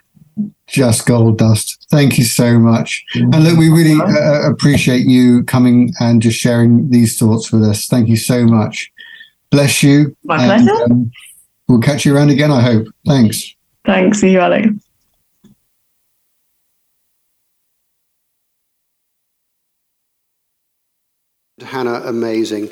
Just 0.66 1.04
gold 1.04 1.37
dust. 1.37 1.87
Thank 1.90 2.16
you 2.16 2.25
so 2.25 2.59
much. 2.59 3.04
And 3.14 3.44
look, 3.44 3.59
we 3.59 3.68
really 3.68 4.00
uh, 4.00 4.50
appreciate 4.50 5.04
you 5.04 5.44
coming 5.44 5.92
and 6.00 6.23
just 6.23 6.38
sharing 6.38 6.88
these 6.88 7.18
thoughts 7.18 7.52
with 7.52 7.62
us. 7.62 7.88
Thank 7.88 8.09
you 8.09 8.16
so 8.16 8.47
much. 8.47 8.90
Bless 9.50 9.82
you. 9.82 10.16
My 10.25 10.42
and, 10.42 10.64
pleasure. 10.64 10.85
Um, 10.85 11.12
We'll 11.68 11.80
catch 11.80 12.04
you 12.04 12.16
around 12.16 12.30
again, 12.30 12.50
I 12.50 12.61
hope. 12.61 12.88
Thanks. 13.06 13.54
Thanks. 13.85 14.20
See 14.20 14.32
you, 14.32 14.40
Alex. 14.40 14.70
Hannah, 21.70 22.02
amazing. 22.04 22.68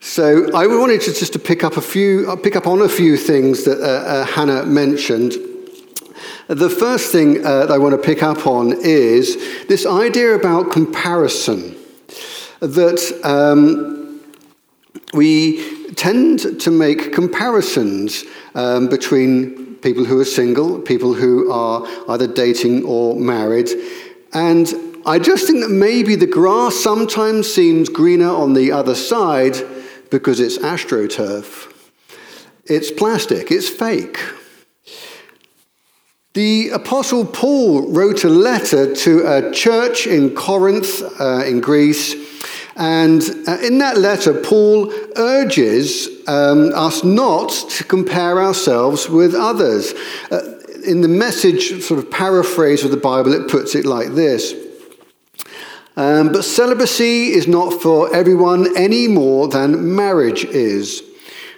So 0.00 0.54
I 0.54 0.66
wanted 0.66 1.00
to 1.02 1.12
just 1.14 1.32
to 1.32 1.38
pick 1.38 1.64
up 1.64 1.78
a 1.78 1.80
few, 1.80 2.30
uh, 2.30 2.36
pick 2.36 2.54
up 2.54 2.66
on 2.66 2.82
a 2.82 2.88
few 2.88 3.16
things 3.16 3.64
that 3.64 3.80
uh, 3.80 3.84
uh, 3.84 4.24
Hannah 4.26 4.66
mentioned. 4.66 5.32
The 6.48 6.68
first 6.68 7.12
thing 7.12 7.38
uh, 7.38 7.64
that 7.64 7.70
I 7.70 7.78
want 7.78 7.92
to 7.92 7.98
pick 7.98 8.22
up 8.22 8.46
on 8.46 8.74
is 8.82 9.36
this 9.68 9.86
idea 9.86 10.34
about 10.34 10.70
comparison. 10.70 11.74
That 12.60 13.00
um, 13.24 14.20
we 15.14 15.94
tend 15.94 16.60
to 16.60 16.70
make 16.70 17.14
comparisons 17.14 18.24
um, 18.54 18.88
between 18.88 19.76
people 19.76 20.04
who 20.04 20.20
are 20.20 20.26
single, 20.26 20.78
people 20.78 21.14
who 21.14 21.50
are 21.50 21.86
either 22.10 22.26
dating 22.26 22.84
or 22.84 23.16
married. 23.16 23.70
And 24.34 24.89
I 25.06 25.18
just 25.18 25.46
think 25.46 25.60
that 25.60 25.70
maybe 25.70 26.14
the 26.14 26.26
grass 26.26 26.76
sometimes 26.76 27.52
seems 27.52 27.88
greener 27.88 28.28
on 28.28 28.52
the 28.52 28.72
other 28.72 28.94
side 28.94 29.56
because 30.10 30.40
it's 30.40 30.58
astroturf. 30.58 31.72
It's 32.66 32.90
plastic, 32.90 33.50
it's 33.50 33.68
fake. 33.68 34.20
The 36.34 36.68
Apostle 36.70 37.24
Paul 37.24 37.90
wrote 37.90 38.24
a 38.24 38.28
letter 38.28 38.94
to 38.94 39.26
a 39.26 39.50
church 39.52 40.06
in 40.06 40.34
Corinth, 40.34 41.02
uh, 41.18 41.44
in 41.46 41.60
Greece, 41.60 42.14
and 42.76 43.22
uh, 43.48 43.58
in 43.62 43.78
that 43.78 43.98
letter, 43.98 44.34
Paul 44.34 44.92
urges 45.16 46.08
um, 46.28 46.72
us 46.74 47.02
not 47.02 47.50
to 47.50 47.84
compare 47.84 48.40
ourselves 48.40 49.08
with 49.08 49.34
others. 49.34 49.92
Uh, 50.30 50.58
in 50.86 51.00
the 51.00 51.08
message 51.08 51.82
sort 51.82 51.98
of 51.98 52.10
paraphrase 52.10 52.84
of 52.84 52.90
the 52.90 52.96
Bible, 52.96 53.32
it 53.32 53.50
puts 53.50 53.74
it 53.74 53.84
like 53.84 54.14
this. 54.14 54.54
Um, 55.96 56.32
but 56.32 56.44
celibacy 56.44 57.32
is 57.32 57.46
not 57.46 57.82
for 57.82 58.14
everyone 58.14 58.76
any 58.76 59.08
more 59.08 59.48
than 59.48 59.94
marriage 59.94 60.44
is. 60.44 61.02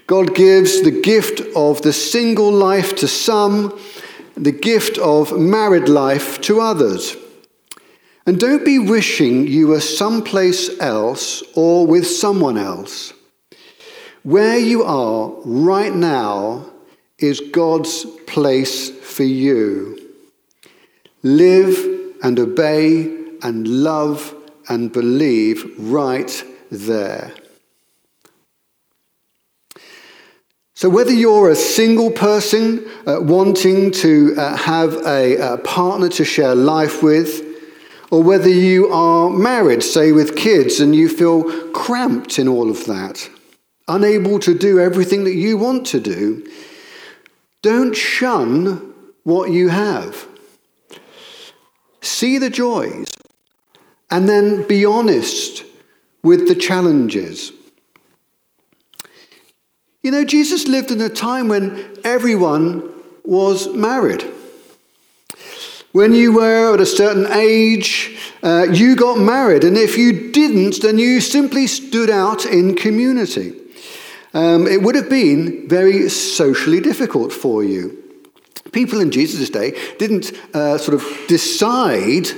God 0.07 0.35
gives 0.35 0.83
the 0.83 0.91
gift 0.91 1.41
of 1.55 1.83
the 1.83 1.93
single 1.93 2.51
life 2.51 2.97
to 2.97 3.09
some 3.09 3.79
the 4.35 4.53
gift 4.53 4.99
of 4.99 5.39
married 5.39 5.89
life 5.89 6.41
to 6.43 6.61
others. 6.61 7.17
And 8.27 8.39
don't 8.39 8.65
be 8.65 8.79
wishing 8.79 9.47
you 9.47 9.69
were 9.69 9.81
someplace 9.81 10.79
else 10.81 11.43
or 11.55 11.87
with 11.87 12.07
someone 12.07 12.57
else. 12.57 13.13
Where 14.23 14.59
you 14.59 14.85
are 14.85 15.31
right 15.45 15.95
now 15.95 16.71
is 17.19 17.41
God's 17.41 18.05
place 18.27 18.91
for 18.91 19.25
you. 19.25 19.99
Live 21.23 21.77
and 22.23 22.39
obey 22.39 23.22
and 23.43 23.67
love 23.67 24.35
and 24.69 24.93
believe 24.93 25.75
right 25.79 26.45
there. 26.71 27.33
So, 30.75 30.89
whether 30.89 31.13
you're 31.13 31.51
a 31.51 31.55
single 31.55 32.11
person 32.11 32.85
uh, 33.07 33.19
wanting 33.21 33.93
to 33.93 34.35
uh, 34.37 34.57
have 34.57 34.95
a, 35.07 35.37
a 35.37 35.59
partner 35.59 36.09
to 36.09 36.25
share 36.25 36.55
life 36.55 37.03
with, 37.03 37.47
or 38.11 38.23
whether 38.23 38.49
you 38.49 38.89
are 38.89 39.31
married, 39.31 39.83
say 39.83 40.13
with 40.13 40.37
kids, 40.37 40.81
and 40.81 40.97
you 40.97 41.09
feel 41.09 41.71
cramped 41.71 42.39
in 42.39 42.49
all 42.49 42.69
of 42.71 42.85
that, 42.87 43.31
unable 43.87 44.39
to 44.41 44.59
do 44.59 44.81
everything 44.81 45.25
that 45.25 45.35
you 45.35 45.57
want 45.57 45.87
to 45.89 46.01
do, 46.01 46.45
don't 47.63 47.95
shun 47.95 48.93
what 49.23 49.51
you 49.51 49.69
have. 49.69 50.27
See 52.01 52.39
the 52.39 52.51
joys 52.51 53.07
and 54.13 54.29
then 54.29 54.69
be 54.69 54.85
honest 54.85 55.65
with 56.23 56.47
the 56.47 56.55
challenges. 56.55 57.51
You 60.03 60.11
know, 60.11 60.25
Jesus 60.25 60.69
lived 60.69 60.91
in 60.91 61.01
a 61.01 61.09
time 61.09 61.49
when 61.49 61.97
everyone 62.05 62.93
was 63.25 63.69
married. 63.75 64.23
When 65.93 66.13
you 66.13 66.33
were 66.33 66.75
at 66.75 66.81
a 66.81 66.87
certain 66.87 67.27
age, 67.33 68.19
uh, 68.43 68.67
you 68.71 68.97
got 68.97 69.19
married, 69.19 69.65
and 69.65 69.79
if 69.79 69.97
you 69.97 70.31
didn't, 70.31 70.83
then 70.83 70.99
you 70.99 71.23
simply 71.23 71.67
stood 71.67 72.11
out 72.11 72.45
in 72.45 72.75
community. 72.75 73.55
Um, 74.35 74.67
it 74.67 74.83
would 74.83 74.95
have 74.95 75.09
been 75.09 75.69
very 75.69 76.11
socially 76.11 76.81
difficult 76.81 77.33
for 77.33 77.65
you. 77.65 77.99
People 78.73 79.01
in 79.01 79.11
Jesus' 79.11 79.49
day 79.49 79.73
didn't 79.99 80.33
uh, 80.55 80.77
sort 80.77 80.95
of 81.01 81.07
decide 81.29 82.29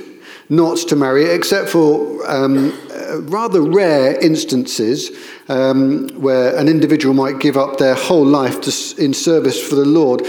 not 0.49 0.77
to 0.77 0.95
marry, 0.95 1.25
except 1.25 1.69
for 1.69 2.29
um, 2.29 2.77
uh, 2.91 3.21
rather 3.21 3.61
rare 3.61 4.17
instances 4.19 5.11
um, 5.49 6.09
where 6.21 6.55
an 6.57 6.67
individual 6.67 7.13
might 7.13 7.39
give 7.39 7.57
up 7.57 7.77
their 7.77 7.95
whole 7.95 8.25
life 8.25 8.61
to, 8.61 9.03
in 9.03 9.13
service 9.13 9.61
for 9.61 9.75
the 9.75 9.85
Lord. 9.85 10.25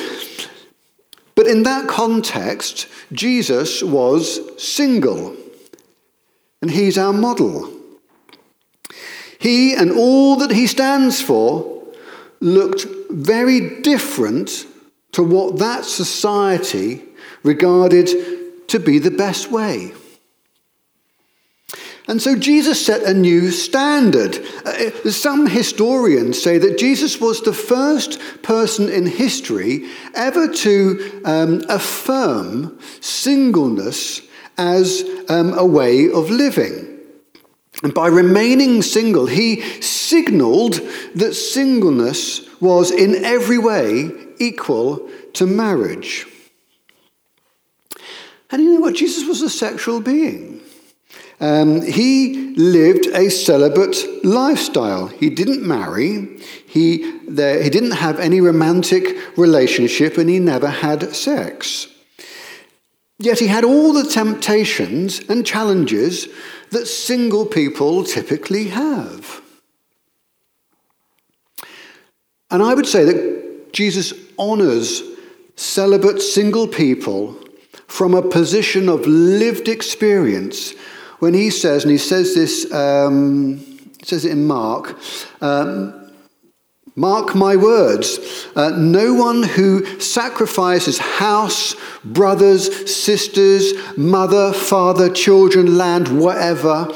But 1.35 1.47
in 1.47 1.65
that 1.65 1.87
context, 1.89 2.89
Jesus 3.13 3.83
was 3.83 4.41
single, 4.63 5.37
and 6.63 6.71
he's 6.71 6.97
our 6.97 7.13
model. 7.13 7.73
He 9.39 9.75
and 9.75 9.93
all 9.93 10.37
that 10.37 10.51
he 10.51 10.67
stands 10.67 11.21
for 11.21 11.85
looked 12.41 12.87
very 13.11 13.81
different 13.81 14.67
to 15.13 15.23
what 15.23 15.59
that 15.59 15.85
society 15.85 17.03
regarded 17.43 18.09
to 18.69 18.79
be 18.79 18.99
the 18.99 19.11
best 19.11 19.51
way. 19.51 19.93
And 22.09 22.23
so 22.23 22.37
Jesus 22.37 22.85
set 22.85 23.03
a 23.03 23.13
new 23.13 23.51
standard. 23.51 24.39
Uh, 24.65 24.91
some 25.11 25.47
historians 25.47 26.41
say 26.41 26.57
that 26.59 26.79
Jesus 26.79 27.21
was 27.21 27.43
the 27.43 27.53
first 27.53 28.21
person 28.43 28.89
in 28.89 29.07
history 29.07 29.89
ever 30.15 30.47
to 30.47 31.21
um, 31.25 31.63
affirm 31.69 32.79
singleness 33.01 34.23
as 34.57 35.05
um, 35.29 35.53
a 35.59 35.67
way 35.67 36.09
of 36.09 36.31
living. 36.31 36.97
And 37.83 37.93
by 37.93 38.07
remaining 38.07 38.83
single, 38.83 39.27
he 39.27 39.61
signaled 39.83 40.75
that 41.17 41.35
singleness 41.35 42.49
was 42.61 42.91
in 42.91 43.25
every 43.25 43.59
way 43.59 44.11
equal 44.39 45.11
to 45.35 45.47
marriage. 45.47 46.27
And 48.51 48.63
you 48.63 48.75
know 48.75 48.81
what? 48.81 48.95
Jesus 48.95 49.27
was 49.27 49.43
a 49.43 49.51
sexual 49.51 50.01
being. 50.01 50.63
Um, 51.39 51.83
he 51.83 52.55
lived 52.57 53.07
a 53.09 53.31
celibate 53.31 54.25
lifestyle. 54.25 55.09
He 55.09 55.29
didn't 55.29 55.67
marry, 55.67 56.39
he, 56.67 57.19
there, 57.29 57.63
he 57.63 57.69
didn't 57.69 57.93
have 57.93 58.19
any 58.19 58.41
romantic 58.41 59.37
relationship, 59.37 60.17
and 60.17 60.31
he 60.31 60.39
never 60.39 60.69
had 60.69 61.15
sex. 61.15 61.89
Yet 63.19 63.39
he 63.39 63.47
had 63.47 63.65
all 63.65 63.93
the 63.93 64.05
temptations 64.05 65.21
and 65.29 65.47
challenges 65.47 66.29
that 66.71 66.87
single 66.87 67.47
people 67.47 68.05
typically 68.05 68.69
have. 68.69 69.43
And 72.51 72.63
I 72.63 72.75
would 72.75 72.87
say 72.87 73.05
that 73.05 73.73
Jesus 73.73 74.13
honors 74.39 75.03
celibate 75.57 76.21
single 76.21 76.69
people 76.69 77.37
from 77.87 78.15
a 78.15 78.23
position 78.23 78.89
of 78.89 79.07
lived 79.07 79.69
experience 79.69 80.75
when 81.19 81.35
he 81.35 81.51
says, 81.51 81.85
and 81.85 81.91
he 81.91 81.99
says 81.99 82.35
this, 82.35 82.71
um, 82.73 83.65
says 84.03 84.25
it 84.25 84.33
in 84.33 84.47
Mark, 84.47 84.99
um, 85.41 86.07
Mark 86.99 87.35
my 87.35 87.57
words, 87.57 88.47
uh, 88.57 88.71
no 88.71 89.13
one 89.13 89.43
who 89.43 89.85
sacrifices 90.01 90.99
house, 90.99 91.77
brothers, 92.05 92.91
sisters, 92.91 93.75
mother, 93.99 94.55
father, 94.55 95.11
children, 95.11 95.77
land, 95.77 96.19
whatever, 96.19 96.89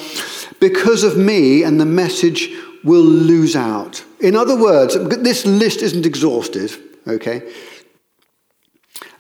because 0.59 1.03
of 1.03 1.19
me 1.19 1.63
and 1.65 1.79
the 1.79 1.85
message 1.85 2.49
will 2.83 3.05
lose 3.05 3.55
out. 3.55 4.03
In 4.21 4.37
other 4.37 4.59
words, 4.59 4.97
this 5.23 5.45
list 5.45 5.83
isn't 5.83 6.07
exhaustive, 6.07 6.79
okay? 7.07 7.43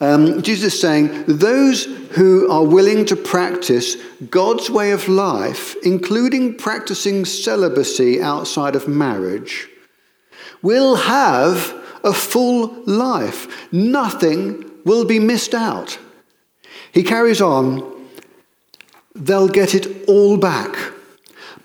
Um, 0.00 0.40
Jesus 0.42 0.74
is 0.74 0.80
saying 0.80 1.24
those 1.26 1.84
who 2.12 2.50
are 2.50 2.64
willing 2.64 3.04
to 3.06 3.16
practice 3.16 3.96
God's 4.30 4.70
way 4.70 4.92
of 4.92 5.08
life, 5.08 5.76
including 5.84 6.56
practicing 6.56 7.24
celibacy 7.26 8.20
outside 8.20 8.74
of 8.74 8.88
marriage, 8.88 9.68
will 10.62 10.96
have 10.96 11.74
a 12.02 12.12
full 12.14 12.82
life. 12.86 13.72
Nothing 13.72 14.70
will 14.84 15.04
be 15.04 15.18
missed 15.18 15.54
out. 15.54 15.98
He 16.92 17.02
carries 17.02 17.40
on, 17.40 18.08
they'll 19.14 19.48
get 19.48 19.74
it 19.74 20.08
all 20.08 20.36
back, 20.38 20.74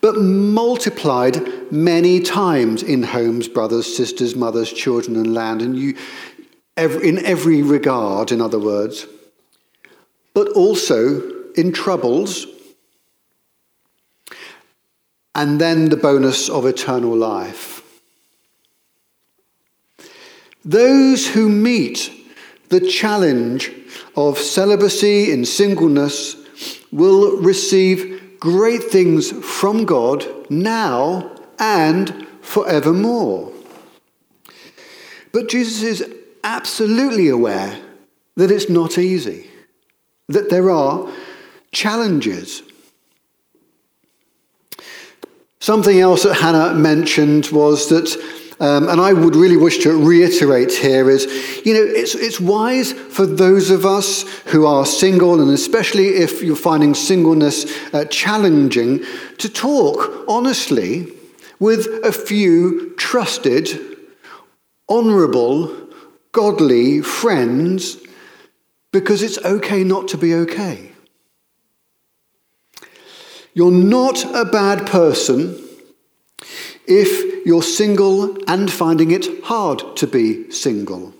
but 0.01 0.17
multiplied 0.17 1.71
many 1.71 2.19
times 2.19 2.83
in 2.83 3.01
homes, 3.01 3.47
brothers, 3.47 3.95
sisters, 3.95 4.35
mothers, 4.35 4.71
children, 4.71 5.15
and 5.15 5.33
land. 5.33 5.61
And 5.61 5.75
you, 5.77 5.95
every, 6.77 7.09
in 7.09 7.25
every 7.25 7.61
regard, 7.61 8.31
in 8.31 8.41
other 8.41 8.59
words, 8.59 9.07
but 10.33 10.49
also 10.49 11.21
in 11.55 11.71
troubles, 11.71 12.45
and 15.33 15.59
then 15.59 15.89
the 15.89 15.97
bonus 15.97 16.49
of 16.49 16.65
eternal 16.65 17.15
life. 17.15 17.81
Those 20.63 21.27
who 21.27 21.49
meet 21.49 22.11
the 22.69 22.79
challenge 22.79 23.71
of 24.15 24.37
celibacy 24.37 25.31
in 25.31 25.45
singleness 25.45 26.35
will 26.91 27.37
receive 27.37 28.37
great 28.39 28.83
things 28.83 29.31
from 29.31 29.85
God 29.85 30.25
now 30.49 31.35
and 31.59 32.27
forevermore. 32.41 33.51
But 35.31 35.49
Jesus 35.49 35.83
is 35.83 36.14
absolutely 36.45 37.27
aware 37.27 37.77
that 38.37 38.51
it's 38.51 38.69
not 38.69 38.97
easy, 38.97 39.49
that 40.29 40.49
there 40.49 40.69
are 40.69 41.11
challenges. 41.71 42.61
Something 45.59 45.99
else 45.99 46.23
that 46.23 46.35
Hannah 46.35 46.75
mentioned 46.75 47.47
was 47.47 47.89
that, 47.89 48.15
um, 48.59 48.87
and 48.87 49.01
I 49.01 49.13
would 49.13 49.35
really 49.35 49.57
wish 49.57 49.79
to 49.79 49.97
reiterate 49.97 50.71
here, 50.71 51.09
is 51.09 51.25
you 51.65 51.73
know, 51.73 51.81
it's, 51.83 52.13
it's 52.13 52.39
wise 52.39 52.93
for 52.93 53.25
those 53.25 53.71
of 53.71 53.83
us 53.83 54.21
who 54.45 54.67
are 54.67 54.85
single, 54.85 55.41
and 55.41 55.49
especially 55.49 56.09
if 56.09 56.43
you're 56.43 56.55
finding 56.55 56.93
singleness 56.93 57.65
uh, 57.93 58.05
challenging, 58.05 59.03
to 59.39 59.49
talk 59.49 60.25
honestly 60.27 61.11
with 61.59 61.87
a 62.03 62.11
few 62.11 62.93
trusted, 62.97 63.97
honourable, 64.87 65.84
godly 66.35 67.01
friends 67.01 67.97
because 68.91 69.23
it's 69.23 69.37
okay 69.45 69.85
not 69.85 70.09
to 70.09 70.17
be 70.17 70.35
okay. 70.35 70.91
You're 73.53 73.71
not 73.71 74.25
a 74.35 74.43
bad 74.43 74.85
person 74.85 75.57
if 76.85 77.45
you're 77.45 77.63
single 77.63 78.37
and 78.49 78.69
finding 78.69 79.11
it 79.11 79.45
hard 79.45 79.95
to 79.95 80.07
be 80.07 80.51
single. 80.51 81.13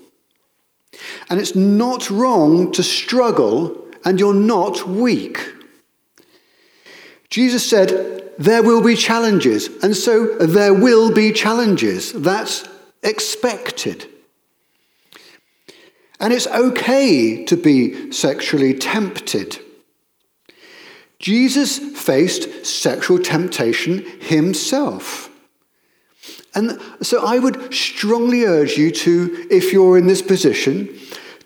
And 1.29 1.39
it's 1.39 1.55
not 1.55 2.09
wrong 2.09 2.73
to 2.73 2.83
struggle, 2.83 3.87
and 4.03 4.19
you're 4.19 4.33
not 4.33 4.85
weak. 4.85 5.39
Jesus 7.29 7.67
said, 7.69 8.33
There 8.37 8.63
will 8.63 8.83
be 8.83 8.95
challenges, 8.95 9.69
and 9.81 9.95
so 9.95 10.35
there 10.37 10.73
will 10.73 11.13
be 11.13 11.31
challenges. 11.31 12.11
That's 12.11 12.67
expected. 13.01 14.09
And 16.19 16.33
it's 16.33 16.47
okay 16.47 17.43
to 17.45 17.57
be 17.57 18.11
sexually 18.11 18.73
tempted. 18.73 19.59
Jesus 21.19 21.77
faced 21.77 22.65
sexual 22.65 23.19
temptation 23.19 24.05
himself. 24.21 25.29
And 26.53 26.79
so 27.01 27.25
I 27.25 27.39
would 27.39 27.73
strongly 27.73 28.45
urge 28.45 28.77
you 28.77 28.91
to, 28.91 29.47
if 29.51 29.73
you're 29.73 29.97
in 29.97 30.07
this 30.07 30.21
position, 30.21 30.97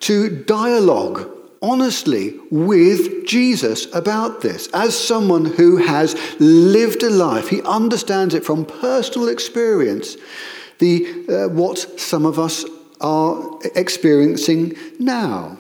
to 0.02 0.44
dialogue 0.44 1.30
honestly 1.62 2.40
with 2.52 3.26
Jesus 3.26 3.94
about 3.94 4.42
this. 4.42 4.68
As 4.74 4.98
someone 4.98 5.46
who 5.46 5.78
has 5.78 6.16
lived 6.40 7.04
a 7.04 7.10
life, 7.10 7.50
he 7.50 7.62
understands 7.64 8.34
it 8.34 8.46
from 8.46 8.66
personal 8.66 9.28
experience, 9.30 10.16
the, 10.78 11.26
uh, 11.28 11.50
what 11.50 11.78
some 12.00 12.26
of 12.26 12.40
us 12.40 12.64
are 13.02 13.60
experiencing 13.76 14.76
now. 15.00 15.58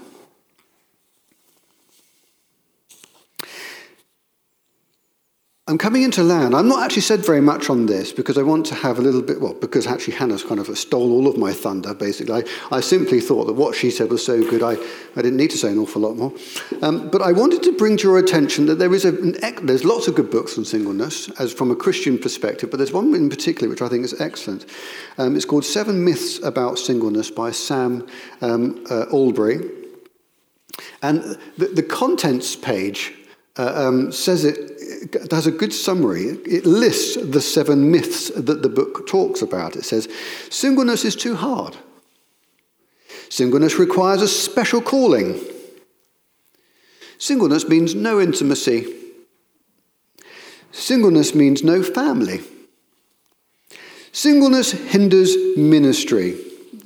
I'm 5.69 5.77
coming 5.77 6.01
into 6.01 6.23
land. 6.23 6.55
I've 6.55 6.65
not 6.65 6.83
actually 6.83 7.03
said 7.03 7.23
very 7.23 7.41
much 7.41 7.69
on 7.69 7.85
this 7.85 8.11
because 8.11 8.39
I 8.39 8.41
want 8.41 8.65
to 8.67 8.75
have 8.75 8.97
a 8.97 9.03
little 9.03 9.21
bit, 9.21 9.39
well, 9.39 9.53
because 9.53 9.85
actually 9.85 10.15
Hannah's 10.15 10.43
kind 10.43 10.59
of 10.59 10.75
stole 10.75 11.11
all 11.11 11.27
of 11.27 11.37
my 11.37 11.53
thunder, 11.53 11.93
basically. 11.93 12.43
I, 12.71 12.77
I 12.77 12.79
simply 12.79 13.21
thought 13.21 13.45
that 13.45 13.53
what 13.53 13.75
she 13.75 13.91
said 13.91 14.09
was 14.09 14.25
so 14.25 14.41
good, 14.49 14.63
I, 14.63 14.71
I 14.71 15.21
didn't 15.21 15.37
need 15.37 15.51
to 15.51 15.59
say 15.59 15.71
an 15.71 15.77
awful 15.77 16.01
lot 16.01 16.17
more. 16.17 16.33
Um, 16.81 17.11
but 17.11 17.21
I 17.21 17.33
wanted 17.33 17.61
to 17.63 17.77
bring 17.77 17.97
to 17.97 18.07
your 18.07 18.17
attention 18.17 18.65
that 18.65 18.79
there 18.79 18.91
is 18.95 19.05
a, 19.05 19.09
an, 19.09 19.35
there's 19.61 19.85
lots 19.85 20.07
of 20.07 20.15
good 20.15 20.31
books 20.31 20.57
on 20.57 20.65
singleness 20.65 21.29
as 21.39 21.53
from 21.53 21.69
a 21.69 21.75
Christian 21.75 22.17
perspective, 22.17 22.71
but 22.71 22.77
there's 22.77 22.91
one 22.91 23.13
in 23.13 23.29
particular 23.29 23.69
which 23.69 23.83
I 23.83 23.89
think 23.89 24.03
is 24.03 24.19
excellent. 24.19 24.65
Um, 25.19 25.35
it's 25.35 25.45
called 25.45 25.65
Seven 25.65 26.03
Myths 26.03 26.41
About 26.41 26.79
Singleness 26.79 27.29
by 27.29 27.51
Sam 27.51 28.07
um, 28.41 28.83
uh, 28.89 29.05
Allberry. 29.11 29.69
And 31.03 31.37
the, 31.59 31.67
the 31.67 31.83
contents 31.83 32.55
page 32.55 33.13
uh, 33.59 33.87
um, 33.87 34.11
says 34.11 34.45
it 35.01 35.31
has 35.31 35.47
a 35.47 35.51
good 35.51 35.73
summary. 35.73 36.25
It 36.25 36.65
lists 36.65 37.15
the 37.15 37.41
seven 37.41 37.91
myths 37.91 38.29
that 38.35 38.61
the 38.61 38.69
book 38.69 39.07
talks 39.07 39.41
about. 39.41 39.75
It 39.75 39.85
says, 39.85 40.09
singleness 40.49 41.05
is 41.05 41.15
too 41.15 41.35
hard. 41.35 41.77
Singleness 43.29 43.79
requires 43.79 44.21
a 44.21 44.27
special 44.27 44.81
calling. 44.81 45.39
Singleness 47.17 47.67
means 47.67 47.95
no 47.95 48.19
intimacy. 48.19 48.95
Singleness 50.71 51.33
means 51.33 51.63
no 51.63 51.83
family. 51.83 52.41
Singleness 54.11 54.71
hinders 54.71 55.35
ministry. 55.57 56.37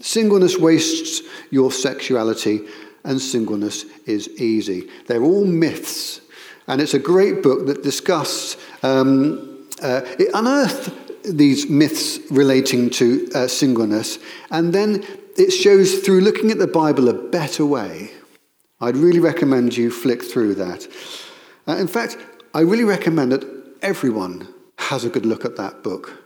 Singleness 0.02 0.58
wastes 0.58 1.22
your 1.50 1.72
sexuality, 1.72 2.62
and 3.04 3.22
singleness 3.22 3.86
is 4.06 4.28
easy. 4.40 4.90
They're 5.08 5.24
all 5.24 5.46
myths 5.46 6.20
and 6.68 6.82
it's 6.82 6.94
a 6.94 7.00
great 7.00 7.44
book 7.44 7.68
that 7.68 7.84
discusses, 7.84 8.58
um, 8.84 9.68
uh, 9.82 10.02
it 10.20 10.30
unearthed 10.34 10.92
these 11.24 11.70
myths 11.70 12.20
relating 12.32 12.90
to 12.90 13.28
uh, 13.34 13.48
singleness, 13.48 14.20
and 14.52 14.74
then 14.74 15.06
it 15.38 15.52
shows 15.52 16.00
through 16.00 16.22
looking 16.22 16.52
at 16.52 16.60
the 16.60 16.68
Bible 16.68 17.10
a 17.10 17.14
better 17.14 17.66
way. 17.66 18.12
I'd 18.82 18.98
really 18.98 19.20
recommend 19.20 19.76
you 19.76 19.92
flick 19.92 20.24
through 20.24 20.56
that. 20.56 20.88
Uh, 21.68 21.78
in 21.78 21.88
fact, 21.88 22.18
I 22.54 22.62
really 22.62 22.84
recommend 22.84 23.32
that 23.32 23.46
everyone 23.82 24.54
has 24.78 25.06
a 25.06 25.10
good 25.10 25.26
look 25.26 25.46
at 25.46 25.56
that 25.56 25.84
book. 25.84 26.20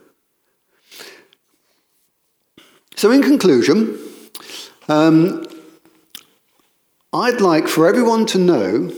So, 2.96 3.12
in 3.12 3.22
conclusion, 3.22 4.00
um, 4.90 5.46
I'd 7.14 7.42
like 7.42 7.68
for 7.68 7.88
everyone 7.88 8.26
to 8.28 8.40
know 8.40 8.92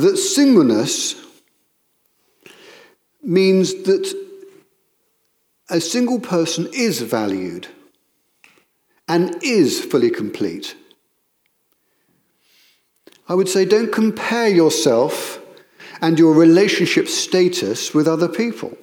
that 0.00 0.16
singleness 0.16 1.14
means 3.22 3.74
that 3.84 4.12
a 5.70 5.80
single 5.80 6.20
person 6.20 6.68
is 6.72 7.00
valued 7.00 7.68
and 9.08 9.42
is 9.42 9.82
fully 9.84 10.10
complete. 10.10 10.76
I 13.28 13.34
would 13.34 13.48
say 13.48 13.64
don't 13.64 13.92
compare 13.92 14.48
yourself 14.48 15.40
and 16.02 16.18
your 16.18 16.34
relationship 16.34 17.08
status 17.08 17.94
with 17.94 18.06
other 18.06 18.28
people. 18.28 18.76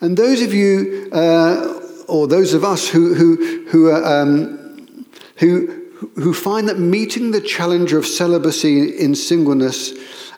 And 0.00 0.16
those 0.16 0.42
of 0.42 0.54
you, 0.54 1.08
uh, 1.12 1.80
or 2.08 2.26
those 2.26 2.54
of 2.54 2.64
us 2.64 2.88
who, 2.88 3.14
who, 3.14 3.66
who, 3.66 3.90
are, 3.90 4.22
um, 4.22 5.06
who, 5.36 5.77
who 6.16 6.32
find 6.32 6.68
that 6.68 6.78
meeting 6.78 7.30
the 7.30 7.40
challenge 7.40 7.92
of 7.92 8.06
celibacy 8.06 8.98
in 8.98 9.14
singleness 9.14 9.92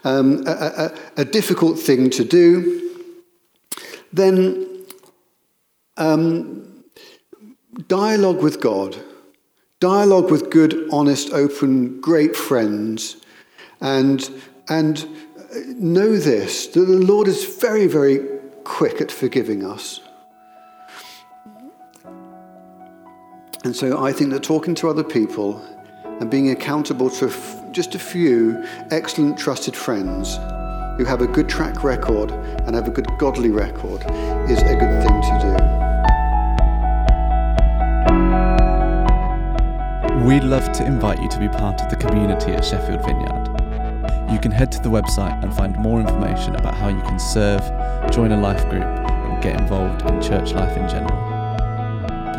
um, 0.05 0.47
a, 0.47 0.51
a, 0.51 0.99
a, 1.19 1.25
difficult 1.25 1.79
thing 1.79 2.09
to 2.09 2.25
do, 2.25 2.97
then 4.13 4.87
um, 5.99 6.85
dialogue 7.87 8.43
with 8.43 8.61
God, 8.61 8.97
dialogue 9.79 10.31
with 10.31 10.51
good, 10.51 10.89
honest, 10.91 11.33
open, 11.33 12.01
great 12.01 12.35
friends, 12.35 13.17
and, 13.83 14.31
and 14.69 15.07
know 15.77 16.17
this 16.17 16.69
that 16.69 16.81
the 16.81 16.97
Lord 16.97 17.29
is 17.29 17.57
very, 17.57 17.87
very 17.87 18.21
quick 18.65 19.01
at 19.01 19.11
forgiving 19.11 19.65
us. 19.65 20.01
And 23.63 23.77
so 23.77 24.03
I 24.03 24.11
think 24.11 24.31
that 24.31 24.43
talking 24.43 24.75
to 24.77 24.89
other 24.89 25.05
people 25.05 25.63
and 26.05 26.31
being 26.31 26.49
accountable 26.51 27.11
to 27.11 27.31
just 27.73 27.95
a 27.95 27.99
few 27.99 28.65
excellent, 28.91 29.39
trusted 29.39 29.77
friends 29.77 30.37
who 30.97 31.05
have 31.05 31.21
a 31.21 31.27
good 31.27 31.47
track 31.47 31.85
record 31.85 32.31
and 32.31 32.75
have 32.75 32.89
a 32.89 32.91
good 32.91 33.07
godly 33.19 33.51
record 33.51 34.01
is 34.51 34.63
a 34.63 34.77
good 34.77 35.03
thing 35.03 35.21
to 35.21 35.39
do. 35.43 35.51
We'd 40.27 40.45
love 40.45 40.73
to 40.73 40.87
invite 40.87 41.21
you 41.21 41.29
to 41.29 41.39
be 41.39 41.49
part 41.49 41.83
of 41.83 41.91
the 41.91 41.97
community 41.97 42.53
at 42.53 42.65
Sheffield 42.65 43.05
Vineyard. 43.05 43.47
You 44.33 44.39
can 44.39 44.53
head 44.53 44.73
to 44.73 44.81
the 44.81 44.89
website 44.89 45.43
and 45.43 45.55
find 45.55 45.77
more 45.77 46.01
information 46.01 46.55
about 46.57 46.77
how 46.77 46.89
you 46.89 47.03
can 47.03 47.19
serve, 47.19 47.61
join 48.11 48.33
a 48.33 48.41
life 48.41 48.67
group, 48.71 48.85
and 48.85 49.43
get 49.43 49.61
involved 49.61 50.07
in 50.07 50.23
church 50.23 50.53
life 50.53 50.75
in 50.79 50.89
general 50.89 51.30